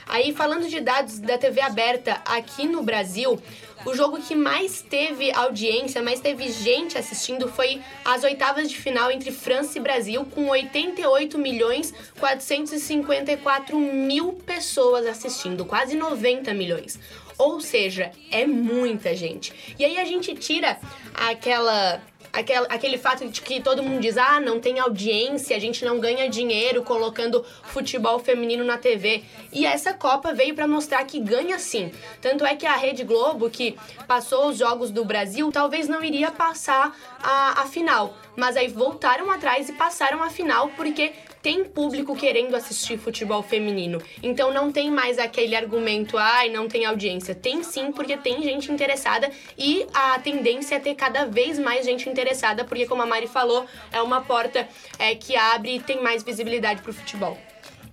[0.07, 3.39] Aí, falando de dados da TV aberta aqui no Brasil,
[3.85, 9.11] o jogo que mais teve audiência, mais teve gente assistindo foi as oitavas de final
[9.11, 16.99] entre França e Brasil, com 88 milhões 454 mil pessoas assistindo, quase 90 milhões.
[17.37, 19.53] Ou seja, é muita gente.
[19.77, 20.79] E aí a gente tira
[21.13, 25.83] aquela aquele, aquele fato de que todo mundo diz: ah, não tem audiência, a gente
[25.83, 29.23] não ganha dinheiro colocando futebol feminino na TV.
[29.51, 31.91] E essa Copa veio para mostrar que ganha sim.
[32.21, 33.75] Tanto é que a Rede Globo, que
[34.07, 38.15] passou os jogos do Brasil, talvez não iria passar a, a final.
[38.35, 44.01] Mas aí voltaram atrás e passaram a final porque tem público querendo assistir futebol feminino.
[44.21, 47.35] Então não tem mais aquele argumento, ai, não tem audiência.
[47.35, 52.09] Tem sim, porque tem gente interessada e a tendência é ter cada vez mais gente
[52.09, 54.67] interessada, porque como a Mari falou, é uma porta
[54.99, 57.37] é, que abre e tem mais visibilidade pro futebol.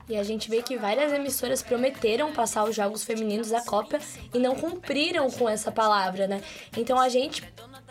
[0.07, 3.99] E a gente vê que várias emissoras prometeram passar os jogos femininos da Copa
[4.35, 6.43] e não cumpriram com essa palavra, né?
[6.77, 7.43] Então a gente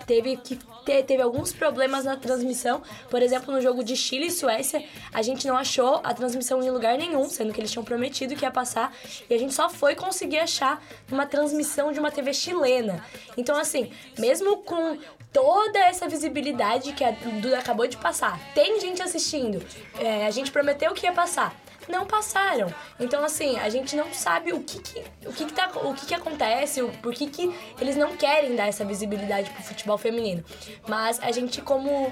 [0.06, 2.82] teve que ter, teve alguns problemas na transmissão.
[3.10, 6.70] Por exemplo, no jogo de Chile e Suécia, a gente não achou a transmissão em
[6.70, 8.96] lugar nenhum, sendo que eles tinham prometido que ia passar,
[9.30, 13.04] e a gente só foi conseguir achar uma transmissão de uma TV chilena.
[13.38, 14.98] Então, assim, mesmo com
[15.32, 19.66] toda essa visibilidade que a Duda acabou de passar, tem gente assistindo,
[20.00, 22.74] é, a gente prometeu que ia passar não passaram.
[23.00, 26.06] Então, assim, a gente não sabe o que que, o que, que, tá, o que,
[26.06, 30.44] que acontece, o, por que, que eles não querem dar essa visibilidade pro futebol feminino.
[30.88, 32.12] Mas a gente, como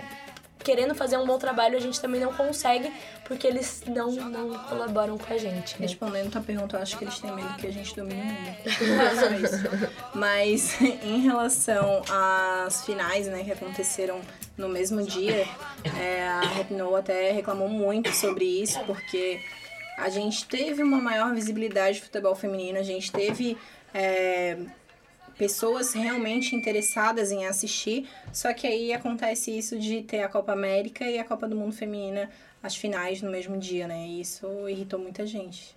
[0.64, 2.92] querendo fazer um bom trabalho, a gente também não consegue,
[3.26, 5.80] porque eles não, não colaboram com a gente.
[5.80, 5.88] Né?
[5.88, 9.90] Respondendo a pergunta, eu acho que eles têm medo que a gente domine o mundo.
[10.14, 14.22] Mas em relação às finais, né, que aconteceram
[14.58, 15.48] no mesmo dia,
[16.00, 19.42] é, a Repno até reclamou muito sobre isso, porque
[19.98, 23.58] a gente teve uma maior visibilidade de futebol feminino, a gente teve
[23.94, 24.58] é,
[25.42, 31.04] pessoas realmente interessadas em assistir, só que aí acontece isso de ter a Copa América
[31.10, 32.30] e a Copa do Mundo Feminina,
[32.62, 34.06] as finais no mesmo dia, né?
[34.06, 35.76] E isso irritou muita gente.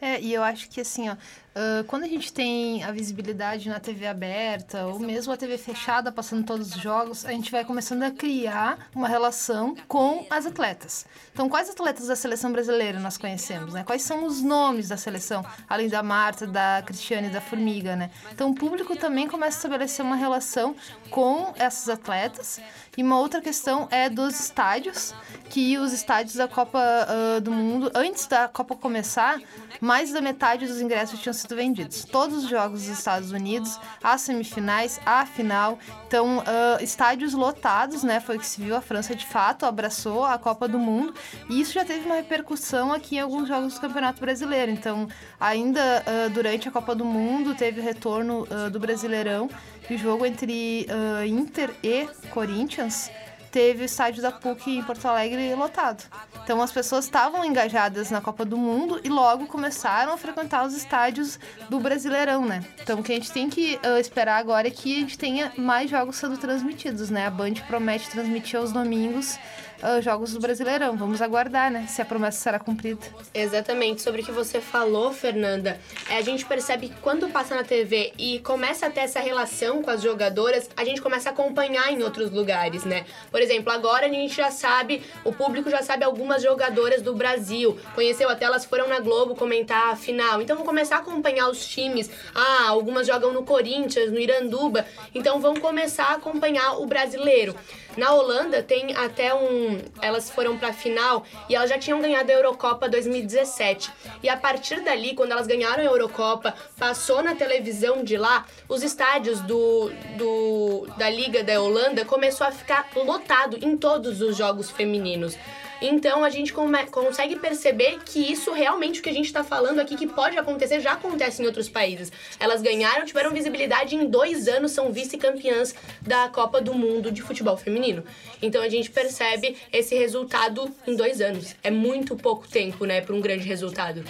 [0.00, 3.80] É, e eu acho que assim, ó, uh, quando a gente tem a visibilidade na
[3.80, 8.04] TV aberta ou mesmo a TV fechada passando todos os jogos, a gente vai começando
[8.04, 11.04] a criar uma relação com as atletas.
[11.32, 13.82] Então, quais atletas da seleção brasileira nós conhecemos, né?
[13.84, 18.10] Quais são os nomes da seleção, além da Marta, da Cristiane, da Formiga, né?
[18.32, 20.76] Então, o público também começa a estabelecer uma relação
[21.10, 22.60] com essas atletas.
[22.96, 25.14] E uma outra questão é dos estádios,
[25.50, 29.40] que os estádios da Copa uh, do Mundo, antes da Copa começar,
[29.88, 32.04] mais da metade dos ingressos tinham sido vendidos.
[32.04, 35.78] Todos os jogos dos Estados Unidos, as semifinais, a final.
[36.06, 38.20] Então, uh, estádios lotados, né?
[38.20, 38.76] Foi o que se viu.
[38.76, 41.14] A França, de fato, abraçou a Copa do Mundo.
[41.48, 44.70] E isso já teve uma repercussão aqui em alguns jogos do Campeonato Brasileiro.
[44.70, 45.08] Então,
[45.40, 49.48] ainda uh, durante a Copa do Mundo, teve o retorno do Brasileirão.
[49.88, 50.86] E o jogo entre
[51.26, 53.10] Inter e Corinthians
[53.50, 56.04] teve o estádio da PUC em Porto Alegre lotado.
[56.42, 60.74] Então as pessoas estavam engajadas na Copa do Mundo e logo começaram a frequentar os
[60.74, 62.64] estádios do Brasileirão, né?
[62.80, 65.52] Então o que a gente tem que uh, esperar agora é que a gente tenha
[65.56, 67.26] mais jogos sendo transmitidos, né?
[67.26, 69.38] A Band promete transmitir aos domingos
[69.82, 70.96] uh, jogos do Brasileirão.
[70.96, 71.86] Vamos aguardar, né?
[71.88, 73.00] Se a promessa será cumprida.
[73.32, 74.02] Exatamente.
[74.02, 78.12] Sobre o que você falou, Fernanda, é, a gente percebe que quando passa na TV
[78.18, 82.02] e começa a ter essa relação com as jogadoras, a gente começa a acompanhar em
[82.02, 83.04] outros lugares, né?
[83.30, 87.78] Por exemplo, agora a gente já sabe, o público já sabe algumas jogadoras do Brasil.
[87.94, 90.40] Conheceu até elas foram na Globo comentar a final.
[90.42, 92.10] Então vão começar a acompanhar os times.
[92.34, 94.86] Ah, algumas jogam no Corinthians, no Iranduba.
[95.14, 97.54] Então vão começar a acompanhar o brasileiro.
[97.98, 99.82] Na Holanda tem até um.
[100.00, 103.90] Elas foram pra final e elas já tinham ganhado a Eurocopa 2017.
[104.22, 108.84] E a partir dali, quando elas ganharam a Eurocopa, passou na televisão de lá, os
[108.84, 114.70] estádios do, do da Liga da Holanda começou a ficar lotado em todos os jogos
[114.70, 115.36] femininos.
[115.80, 119.96] Então a gente consegue perceber que isso realmente o que a gente está falando aqui
[119.96, 122.10] que pode acontecer já acontece em outros países.
[122.38, 127.56] Elas ganharam, tiveram visibilidade em dois anos, são vice-campeãs da Copa do Mundo de futebol
[127.56, 128.02] feminino.
[128.42, 131.54] Então a gente percebe esse resultado em dois anos.
[131.62, 134.04] É muito pouco tempo, né, para um grande resultado.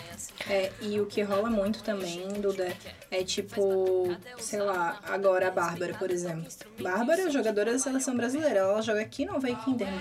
[0.49, 2.73] É, e o que rola muito também, Duda,
[3.11, 6.47] é tipo, sei lá, agora a Bárbara, por exemplo.
[6.81, 8.61] Bárbara é jogadora da seleção brasileira.
[8.61, 10.01] Ela joga aqui no Kinderman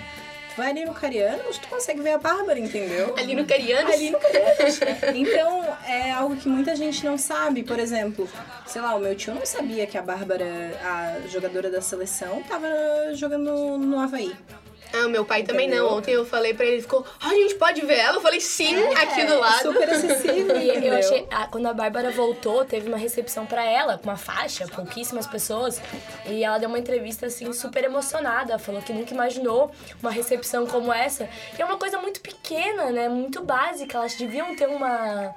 [0.58, 3.16] vai ali no Carianos, tu consegue ver a Bárbara, entendeu?
[3.16, 3.94] Ali no Carianos?
[3.94, 4.80] Ali no Carianos.
[5.16, 7.64] então, é algo que muita gente não sabe.
[7.64, 8.28] Por exemplo,
[8.66, 10.46] sei lá, o meu tio não sabia que a Bárbara,
[10.84, 12.68] a jogadora da seleção, tava
[13.14, 14.36] jogando no Havaí.
[14.94, 15.54] Ah, o meu pai Entendeu?
[15.54, 15.98] também não.
[15.98, 18.18] Ontem eu falei pra ele, ele ficou, ah, a gente pode ver ela?
[18.18, 19.62] Eu falei, sim, é, aqui do lado.
[19.62, 20.56] Super acessível.
[20.58, 24.18] e eu achei, ah, quando a Bárbara voltou, teve uma recepção pra ela, com uma
[24.18, 25.82] faixa, pouquíssimas pessoas.
[26.26, 28.58] E ela deu uma entrevista, assim, super emocionada.
[28.58, 29.72] Falou que nunca imaginou
[30.02, 31.28] uma recepção como essa.
[31.56, 33.10] Que é uma coisa muito pequena, né?
[33.10, 33.98] Muito básica.
[33.98, 35.36] Elas deviam ter uma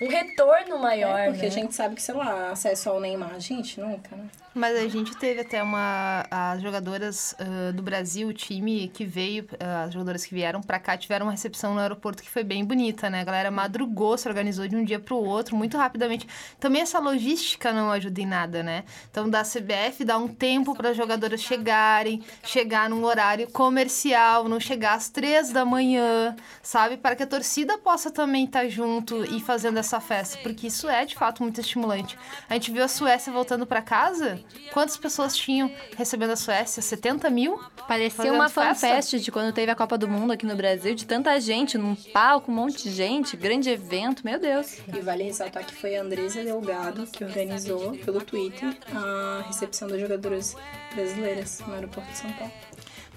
[0.00, 1.18] um retorno maior.
[1.18, 1.48] É porque né?
[1.48, 4.28] a gente sabe que, sei lá, acesso ao Neymar, gente, nunca, né?
[4.52, 6.26] Mas a gente teve até uma.
[6.28, 10.80] As jogadoras uh, do Brasil, o time que veio, uh, as jogadoras que vieram pra
[10.80, 13.20] cá, tiveram uma recepção no aeroporto que foi bem bonita, né?
[13.20, 16.26] A galera madrugou, se organizou de um dia pro outro, muito rapidamente.
[16.58, 18.82] Também essa logística não ajuda em nada, né?
[19.08, 24.58] Então, da CBF dá um tempo para as jogadoras chegarem, chegar num horário comercial, não
[24.58, 26.96] chegar às três da manhã, sabe?
[26.96, 30.88] Para que a torcida possa também estar tá junto e fazendo essa festa, porque isso
[30.88, 32.18] é de fato muito estimulante.
[32.48, 34.39] A gente viu a Suécia voltando para casa
[34.72, 36.82] Quantas pessoas tinham recebendo a Suécia?
[36.82, 37.60] 70 mil?
[37.86, 41.38] Parecia uma fanfest de quando teve a Copa do Mundo aqui no Brasil, de tanta
[41.40, 44.78] gente num palco, um monte de gente, grande evento, meu Deus.
[44.88, 50.00] E vale ressaltar que foi a Andresa Delgado que organizou pelo Twitter a recepção das
[50.00, 50.56] jogadoras
[50.94, 52.52] brasileiras no aeroporto de São Paulo.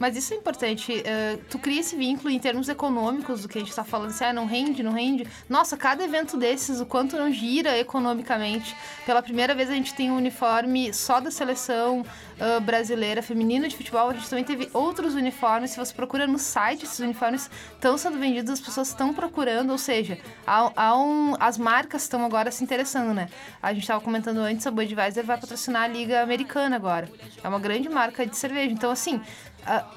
[0.04, 0.92] Mas isso é importante.
[0.92, 4.10] Uh, tu cria esse vínculo em termos econômicos do que a gente está falando.
[4.10, 5.26] Assim, ah, não rende, não rende.
[5.48, 8.76] Nossa, cada evento desses, o quanto não gira economicamente.
[9.06, 13.78] Pela primeira vez a gente tem um uniforme só da seleção uh, brasileira feminina de
[13.78, 14.10] futebol.
[14.10, 15.72] A gente também teve outros uniformes.
[15.72, 19.70] Se você procura no site, esses uniformes estão sendo vendidos, as pessoas estão procurando.
[19.70, 23.30] Ou seja, há, há um, as marcas estão agora se interessando, né?
[23.62, 27.10] A gente estava comentando antes, a Budweiser vai patrocinar a Liga Americana agora.
[27.42, 28.70] É uma grande marca de cerveja.
[28.70, 29.22] Então, assim,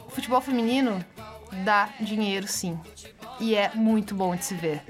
[0.07, 1.05] o futebol feminino
[1.65, 2.79] dá dinheiro, sim.
[3.39, 4.83] E é muito bom de se ver.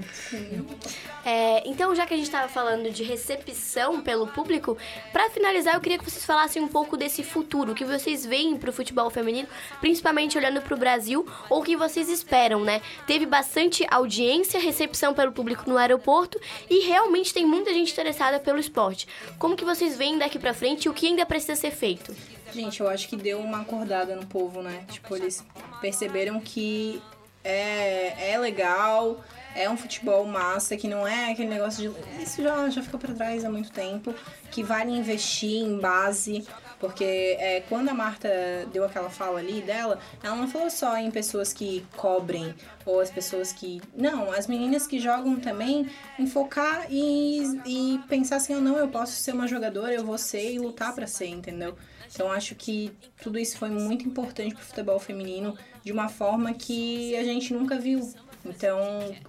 [1.25, 4.77] É, então, já que a gente estava falando de recepção pelo público,
[5.11, 8.57] para finalizar, eu queria que vocês falassem um pouco desse futuro, o que vocês veem
[8.57, 9.47] para o futebol feminino,
[9.81, 12.81] principalmente olhando para o Brasil, ou o que vocês esperam, né?
[13.05, 18.59] Teve bastante audiência, recepção pelo público no aeroporto e realmente tem muita gente interessada pelo
[18.59, 19.07] esporte.
[19.37, 22.15] Como que vocês veem daqui para frente e o que ainda precisa ser feito?
[22.53, 24.85] Gente, eu acho que deu uma acordada no povo, né?
[24.89, 25.45] Tipo, eles
[25.81, 27.01] perceberam que
[27.47, 29.23] é, é legal,
[29.55, 32.21] é um futebol massa, que não é aquele negócio de.
[32.21, 34.13] Isso já, já ficou pra trás há muito tempo.
[34.51, 36.45] Que vale investir em base.
[36.79, 37.03] Porque
[37.39, 38.29] é, quando a Marta
[38.71, 42.53] deu aquela fala ali dela, ela não falou só em pessoas que cobrem
[42.85, 43.81] ou as pessoas que.
[43.95, 49.13] Não, as meninas que jogam também, enfocar e, e pensar assim: oh, não, eu posso
[49.13, 51.75] ser uma jogadora, eu vou ser e lutar para ser, entendeu?
[52.13, 57.15] Então acho que tudo isso foi muito importante pro futebol feminino de uma forma que
[57.15, 58.13] a gente nunca viu.
[58.45, 58.79] Então,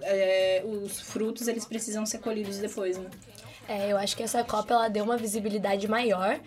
[0.01, 3.09] é, os frutos eles precisam ser colhidos depois, né?
[3.67, 6.39] É, eu acho que essa Copa ela deu uma visibilidade maior.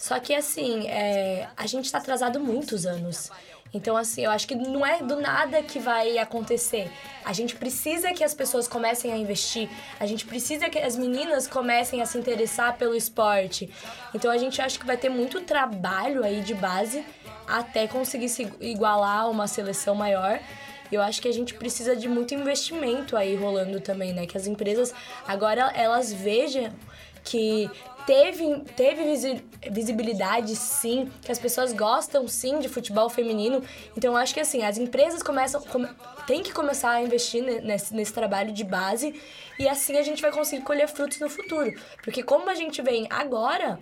[0.00, 3.30] Só que assim, é, a gente está atrasado muitos anos.
[3.72, 6.90] Então, assim, eu acho que não é do nada que vai acontecer.
[7.22, 9.68] A gente precisa que as pessoas comecem a investir.
[10.00, 13.70] A gente precisa que as meninas comecem a se interessar pelo esporte.
[14.14, 17.04] Então, a gente acha que vai ter muito trabalho aí de base
[17.46, 20.40] até conseguir se igualar a uma seleção maior.
[20.90, 24.26] Eu acho que a gente precisa de muito investimento aí rolando também, né?
[24.26, 24.94] Que as empresas
[25.28, 26.72] agora elas vejam
[27.22, 27.70] que
[28.06, 33.62] teve, teve visibilidade sim, que as pessoas gostam sim de futebol feminino.
[33.96, 35.88] Então acho que assim, as empresas começam come,
[36.26, 39.20] tem que começar a investir nesse, nesse trabalho de base
[39.58, 41.72] e assim a gente vai conseguir colher frutos no futuro.
[42.02, 43.78] Porque como a gente vem agora,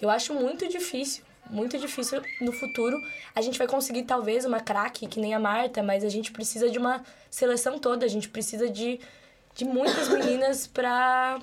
[0.00, 2.98] eu acho muito difícil muito difícil no futuro.
[3.34, 6.70] A gente vai conseguir talvez uma craque que nem a Marta, mas a gente precisa
[6.70, 9.00] de uma seleção toda, a gente precisa de,
[9.54, 11.40] de muitas meninas para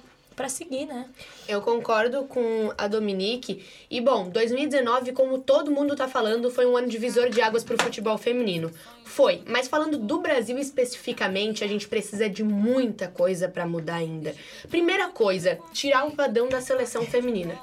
[0.50, 1.08] seguir, né?
[1.52, 3.62] Eu concordo com a Dominique.
[3.90, 7.76] E bom, 2019, como todo mundo tá falando, foi um ano divisor de águas para
[7.76, 8.72] o futebol feminino.
[9.04, 14.34] Foi, mas falando do Brasil especificamente, a gente precisa de muita coisa para mudar ainda.
[14.70, 17.60] Primeira coisa, tirar o padrão da seleção feminina.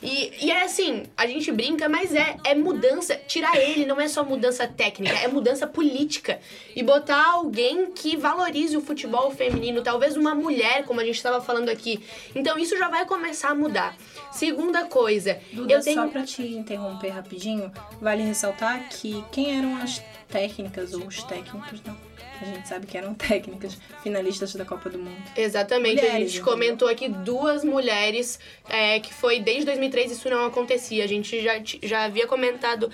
[0.00, 3.16] E, e é assim, a gente brinca, mas é, é mudança.
[3.26, 6.38] Tirar ele não é só mudança técnica, é mudança política.
[6.76, 11.40] E botar alguém que valorize o futebol feminino, talvez uma mulher, como a gente estava
[11.40, 12.00] falando aqui.
[12.36, 13.96] Então isso já vai começar a mudar.
[14.30, 16.02] Segunda coisa, Duda, eu tenho.
[16.02, 17.70] Só pra te interromper rapidinho,
[18.00, 22.12] vale ressaltar que quem eram as técnicas ou os técnicos, não
[22.42, 25.22] a gente sabe que eram técnicas finalistas da Copa do Mundo.
[25.36, 30.44] Exatamente, Mulheres, a gente comentou aqui duas mulheres, é, que foi desde 2003 isso não
[30.44, 31.04] acontecia.
[31.04, 32.90] A gente já, já havia comentado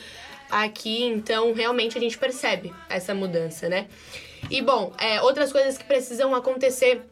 [0.51, 3.87] aqui, então realmente a gente percebe essa mudança, né?
[4.51, 7.03] E bom, é, outras coisas que precisam acontecer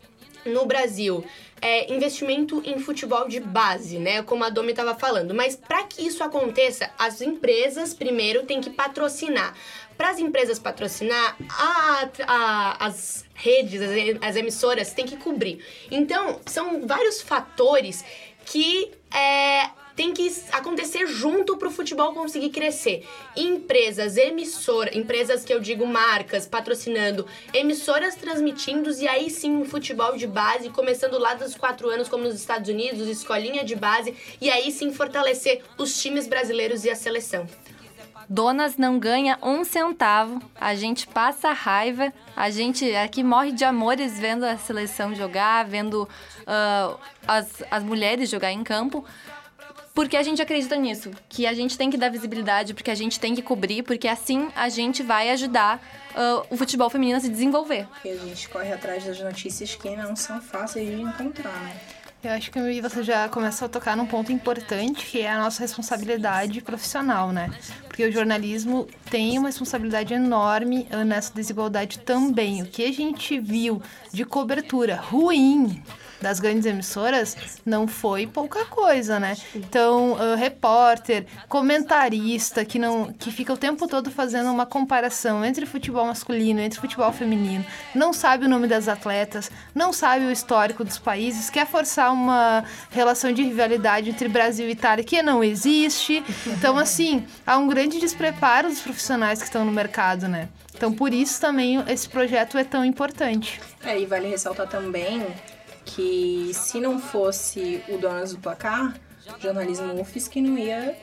[0.45, 1.25] no Brasil.
[1.61, 4.23] É, investimento em futebol de base, né?
[4.23, 5.35] Como a Domi estava falando.
[5.35, 9.55] Mas para que isso aconteça, as empresas primeiro têm que patrocinar.
[9.97, 13.91] Para as empresas patrocinar, a, a, as redes, as,
[14.21, 15.65] as, emissoras têm que cobrir.
[15.91, 18.05] Então, são vários fatores
[18.45, 23.09] que é, tem que acontecer junto para o futebol conseguir crescer.
[23.35, 30.17] Empresas, emissora, empresas que eu digo marcas, patrocinando, emissoras transmitindo e aí sim o futebol
[30.17, 34.51] de base, começando lá dos quatro anos, como nos Estados Unidos, escolinha de base, e
[34.51, 37.47] aí sim fortalecer os times brasileiros e a seleção.
[38.29, 44.19] Donas não ganha um centavo, a gente passa raiva, a gente aqui morre de amores
[44.19, 49.05] vendo a seleção jogar, vendo uh, as, as mulheres jogar em campo,
[49.97, 53.19] porque a gente acredita nisso, que a gente tem que dar visibilidade, porque a gente
[53.19, 57.31] tem que cobrir, porque assim a gente vai ajudar uh, o futebol feminino a se
[57.31, 57.89] desenvolver.
[58.05, 61.75] E a gente corre atrás das notícias que não são fáceis de encontrar, né?
[62.23, 65.63] Eu acho que você já começou a tocar num ponto importante, que é a nossa
[65.63, 67.51] responsabilidade profissional, né?
[67.89, 72.63] Porque o jornalismo tem uma responsabilidade enorme nessa desigualdade também.
[72.63, 73.81] O que a gente viu
[74.13, 75.83] de cobertura ruim
[76.21, 79.37] das grandes emissoras não foi pouca coisa, né?
[79.55, 85.67] Então, uh, repórter, comentarista que não que fica o tempo todo fazendo uma comparação entre
[85.67, 87.65] futebol masculino, entre futebol feminino,
[87.95, 92.65] não sabe o nome das atletas, não sabe o histórico dos países, quer forçar uma
[92.91, 96.25] relação de rivalidade entre Brasil e Itália que não existe.
[96.47, 100.49] Então, assim, há um grande despreparo dos profissionais que estão no mercado, né?
[100.75, 103.61] Então, por isso também esse projeto é tão importante.
[103.83, 105.25] É, e vale ressaltar também
[105.87, 108.95] que se não fosse o Donas do Placar,
[109.41, 110.97] jornalismo UFES que não ia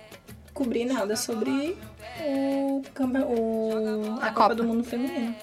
[0.53, 1.75] cobrir nada sobre
[2.21, 4.31] o, o a, a Copa.
[4.33, 5.35] Copa do Mundo Feminino.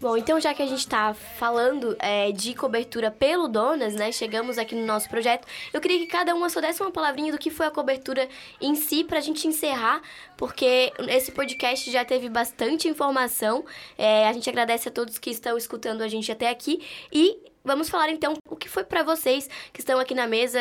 [0.00, 4.12] Bom, então já que a gente está falando é, de cobertura pelo Donas, né?
[4.12, 5.44] Chegamos aqui no nosso projeto.
[5.72, 8.28] Eu queria que cada uma só desse uma palavrinha do que foi a cobertura
[8.60, 10.00] em si pra gente encerrar,
[10.36, 13.64] porque esse podcast já teve bastante informação.
[13.96, 16.80] É, a gente agradece a todos que estão escutando a gente até aqui
[17.12, 20.60] e vamos falar então o que foi para vocês que estão aqui na mesa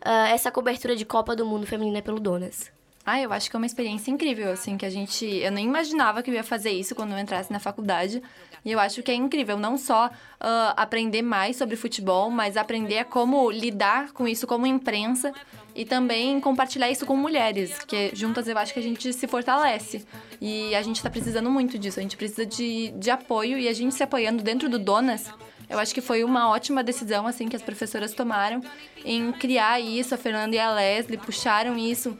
[0.00, 2.72] uh, essa cobertura de Copa do Mundo Feminina pelo Donas.
[3.10, 5.24] Ah, eu acho que é uma experiência incrível, assim, que a gente.
[5.24, 8.22] Eu nem imaginava que eu ia fazer isso quando eu entrasse na faculdade.
[8.64, 13.04] E eu acho que é incrível não só uh, aprender mais sobre futebol, mas aprender
[13.04, 15.32] como lidar com isso como imprensa
[15.74, 20.04] e também compartilhar isso com mulheres, que juntas eu acho que a gente se fortalece.
[20.40, 23.72] E a gente está precisando muito disso, a gente precisa de, de apoio e a
[23.72, 25.26] gente se apoiando dentro do Donas.
[25.68, 28.62] Eu acho que foi uma ótima decisão assim que as professoras tomaram
[29.04, 30.14] em criar isso.
[30.14, 32.16] A Fernanda e a Leslie puxaram isso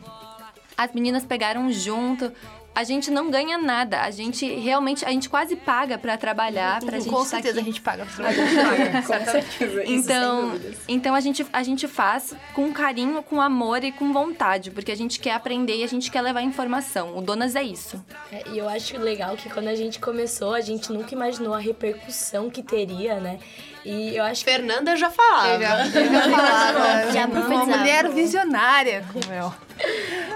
[0.79, 2.33] as meninas pegaram junto.
[2.79, 4.03] A gente não ganha nada.
[4.03, 7.69] A gente realmente, a gente quase paga para trabalhar, pra gente Com tá certeza aqui.
[7.69, 8.07] a gente paga.
[8.07, 14.13] Com certeza, Então, então a gente, a gente faz com carinho, com amor e com
[14.13, 17.19] vontade, porque a gente quer aprender e a gente quer levar informação.
[17.19, 18.01] O Donas é isso.
[18.31, 21.59] É, e eu acho legal que quando a gente começou, a gente nunca imaginou a
[21.59, 23.41] repercussão que teria, né?
[23.85, 25.49] E eu acho que Fernanda já falava.
[25.55, 27.13] Eu já, eu já falava.
[27.13, 29.53] Já uma mulher visionária, como eu.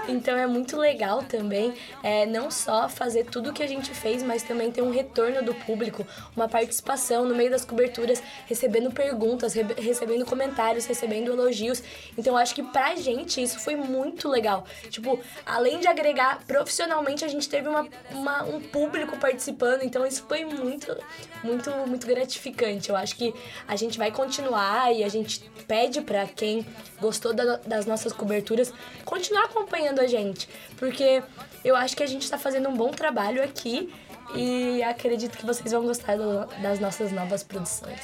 [0.07, 4.21] Então é muito legal também é, não só fazer tudo o que a gente fez,
[4.21, 9.53] mas também ter um retorno do público, uma participação no meio das coberturas, recebendo perguntas,
[9.53, 11.81] re- recebendo comentários, recebendo elogios.
[12.17, 14.65] Então acho que pra gente isso foi muito legal.
[14.89, 20.23] Tipo, além de agregar profissionalmente, a gente teve uma, uma- um público participando, então isso
[20.27, 20.95] foi muito,
[21.43, 22.89] muito, muito gratificante.
[22.89, 23.33] Eu acho que
[23.67, 26.65] a gente vai continuar e a gente pede pra quem
[26.99, 28.73] gostou da- das nossas coberturas
[29.05, 31.21] continuar acompanhando a gente, porque
[31.63, 33.93] eu acho que a gente tá fazendo um bom trabalho aqui
[34.35, 38.01] e acredito que vocês vão gostar do- das nossas novas produções.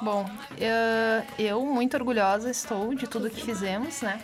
[0.00, 0.28] Bom,
[0.60, 4.20] eh, eu muito orgulhosa estou de tudo que fizemos, né?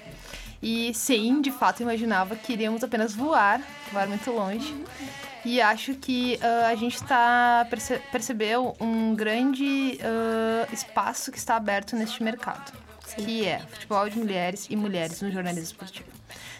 [0.62, 3.60] E sim, de fato imaginava que iríamos apenas voar,
[3.92, 4.72] voar muito longe.
[5.44, 11.56] E acho que eh, a gente tá perce percebeu um grande eh, espaço que está
[11.56, 12.72] aberto neste mercado,
[13.16, 16.13] que é futebol de mulheres e mulheres no jornalismo esportivo.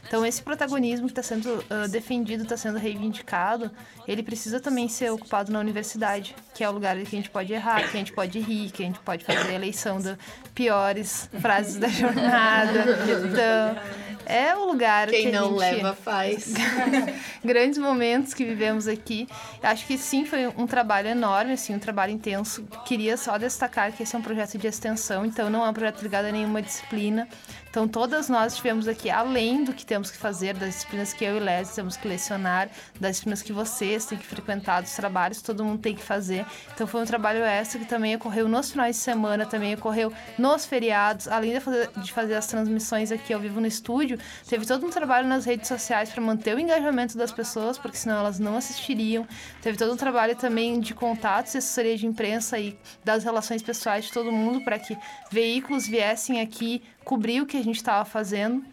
[0.06, 3.70] Então esse protagonismo que está sendo ah, defendido, está sendo reivindicado,
[4.06, 7.52] ele precisa também ser ocupado na universidade, que é o lugar que a gente pode
[7.52, 10.16] errar, que a gente pode rir, que a gente pode fazer a eleição das
[10.54, 12.84] piores frases da jornada.
[13.26, 16.54] Então é o lugar Quem que a não gente leva faz.
[17.44, 19.28] grandes momentos que vivemos aqui.
[19.62, 22.64] Acho que sim, foi um trabalho enorme, assim, um trabalho intenso.
[22.86, 26.02] Queria só destacar que esse é um projeto de extensão, então não é um projeto
[26.02, 27.28] ligado a nenhuma disciplina.
[27.74, 31.38] Então todas nós estivemos aqui, além do que temos que fazer, das disciplinas que eu
[31.38, 32.70] e Leslie temos que lecionar,
[33.00, 36.46] das disciplinas que vocês têm que frequentar, dos trabalhos que todo mundo tem que fazer.
[36.72, 40.64] Então foi um trabalho extra que também ocorreu nos finais de semana, também ocorreu nos
[40.64, 44.86] feriados, além de fazer, de fazer as transmissões aqui ao vivo no estúdio, teve todo
[44.86, 48.56] um trabalho nas redes sociais para manter o engajamento das pessoas, porque senão elas não
[48.56, 49.26] assistiriam.
[49.60, 54.04] Teve todo um trabalho também de contatos e assessoria de imprensa e das relações pessoais
[54.04, 54.96] de todo mundo para que
[55.28, 58.64] veículos viessem aqui cobrir o que a gente estava fazendo.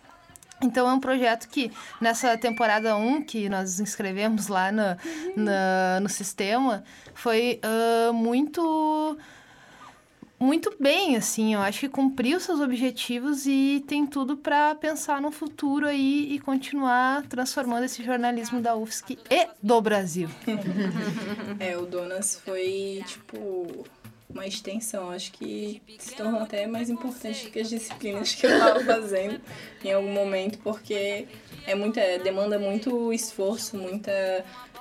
[0.64, 4.84] Então é um projeto que nessa temporada 1 que nós inscrevemos lá no,
[5.36, 6.84] na- no sistema
[7.16, 9.18] foi ah, muito
[10.40, 15.32] muito bem, assim, eu acho que cumpriu seus objetivos e tem tudo para pensar no
[15.32, 20.30] futuro aí e continuar transformando esse jornalismo da UFSC e do Brasil.
[21.60, 23.86] É, o Donas foi, tipo,
[24.34, 25.12] uma extensão.
[25.12, 29.42] Acho que se tornou até mais importante que as disciplinas que eu tava fazendo
[29.84, 31.28] em algum momento, porque
[31.66, 34.12] é muita, demanda muito esforço, muita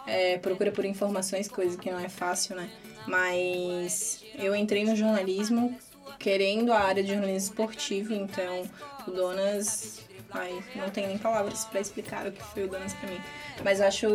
[0.07, 2.70] é, procura por informações, coisa que não é fácil, né?
[3.07, 5.76] Mas eu entrei no jornalismo
[6.18, 8.62] querendo a área de jornalismo esportivo, então
[9.07, 10.01] o Donas.
[10.32, 13.20] Ai, não tem nem palavras para explicar o que foi o Donas para mim.
[13.64, 14.09] Mas acho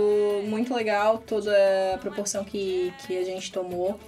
[0.48, 1.52] muito legal toda
[1.94, 4.00] a proporção que, que a gente tomou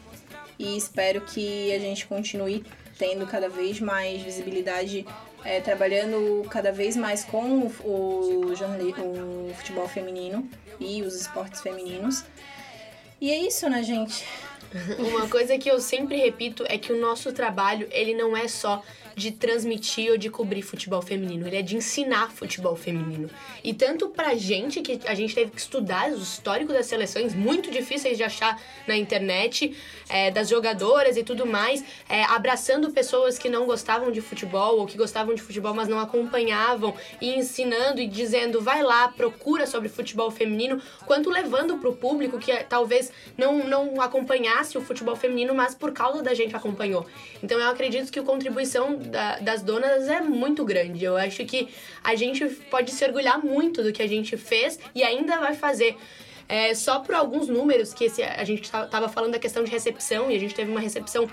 [0.60, 2.64] e espero que a gente continue
[2.98, 5.06] tendo cada vez mais visibilidade,
[5.44, 10.50] é, trabalhando cada vez mais com o, o, o futebol feminino
[10.80, 12.24] e os esportes femininos.
[13.20, 14.26] E é isso, né, gente?
[15.00, 18.84] Uma coisa que eu sempre repito é que o nosso trabalho, ele não é só
[19.18, 23.28] de transmitir ou de cobrir futebol feminino, ele é de ensinar futebol feminino.
[23.64, 27.72] E tanto pra gente, que a gente teve que estudar os históricos das seleções, muito
[27.72, 29.76] difíceis de achar na internet,
[30.08, 34.86] é, das jogadoras e tudo mais, é, abraçando pessoas que não gostavam de futebol ou
[34.86, 39.90] que gostavam de futebol, mas não acompanhavam, e ensinando e dizendo, vai lá, procura sobre
[39.90, 44.00] futebol feminino, quanto levando pro público que é, talvez não, não
[44.58, 47.06] acompanhasse o futebol feminino, mas por causa da gente acompanhou.
[47.44, 51.04] Então eu acredito que a contribuição da- das donas é muito grande.
[51.06, 51.70] Eu acho que
[52.04, 55.96] a gente pode se orgulhar muito do que a gente fez e ainda vai fazer.
[56.50, 59.70] É, só por alguns números que esse, a gente ta- tava falando da questão de
[59.72, 61.30] recepção e a gente teve uma recepção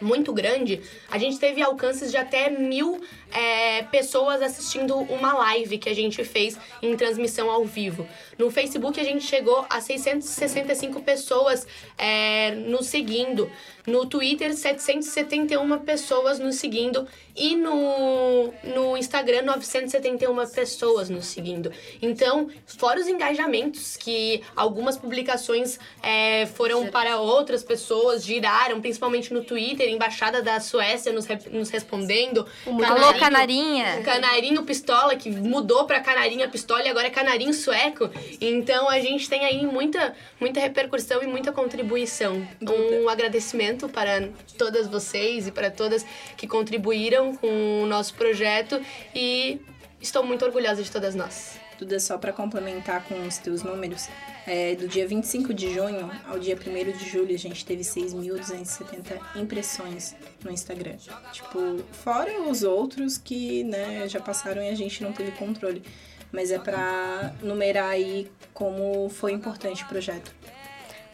[0.00, 3.00] muito grande, a gente teve alcances de até mil
[3.34, 8.06] é, pessoas assistindo uma live que a gente fez em transmissão ao vivo.
[8.38, 11.66] No Facebook a gente chegou a 665 pessoas
[11.98, 13.50] é, nos seguindo.
[13.86, 17.06] No Twitter, 771 pessoas nos seguindo.
[17.36, 21.70] E no, no Instagram, 971 pessoas nos seguindo.
[22.00, 29.44] Então, fora os engajamentos, que algumas publicações é, foram para outras pessoas, giraram, principalmente no
[29.44, 32.46] Twitter, Embaixada da Suécia nos, nos respondendo.
[32.64, 34.02] Falou canarinha.
[34.02, 38.10] Canarinho pistola, que mudou para canarinha pistola e agora é canarinho sueco.
[38.40, 42.46] Então, a gente tem aí muita, muita repercussão e muita contribuição.
[42.60, 46.04] Um agradecimento para todas vocês e para todas
[46.36, 48.80] que contribuíram com o nosso projeto
[49.14, 49.60] e
[50.00, 51.63] estou muito orgulhosa de todas nós.
[51.78, 54.08] Duda, só para complementar com os teus números,
[54.46, 59.20] é, do dia 25 de junho ao dia 1 de julho, a gente teve 6.270
[59.36, 60.14] impressões
[60.44, 60.96] no Instagram.
[61.32, 65.82] Tipo, fora os outros que né, já passaram e a gente não teve controle.
[66.30, 70.34] Mas é para numerar aí como foi importante o projeto.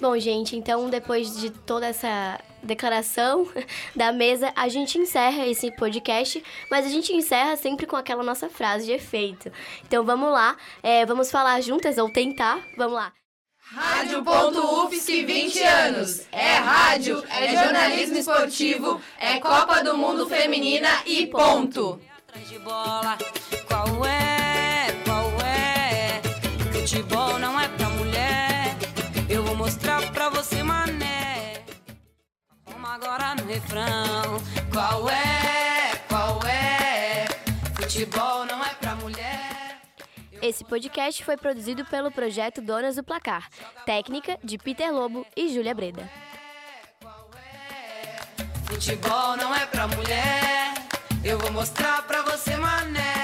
[0.00, 3.48] Bom, gente, então depois de toda essa declaração
[3.94, 8.48] da mesa, a gente encerra esse podcast, mas a gente encerra sempre com aquela nossa
[8.48, 9.50] frase de efeito.
[9.86, 13.12] Então vamos lá, é, vamos falar juntas ou tentar, vamos lá.
[13.72, 16.26] Rádio.UFSC 20 anos.
[16.32, 22.00] É rádio, é jornalismo esportivo, é Copa do Mundo Feminina e ponto.
[22.48, 23.16] de bola.
[23.68, 24.88] Qual é?
[25.04, 26.20] Qual é?
[26.72, 27.68] Futebol não é
[32.90, 34.42] agora no refrão.
[34.72, 35.96] Qual é?
[36.08, 37.26] Qual é?
[37.74, 39.80] Futebol não é pra mulher.
[40.42, 43.48] Esse podcast foi produzido pelo projeto Donas do Placar,
[43.84, 46.10] técnica de Peter Lobo e Júlia Breda.
[48.64, 50.74] Futebol não é pra mulher.
[51.22, 53.19] Eu vou mostrar pra você, mané.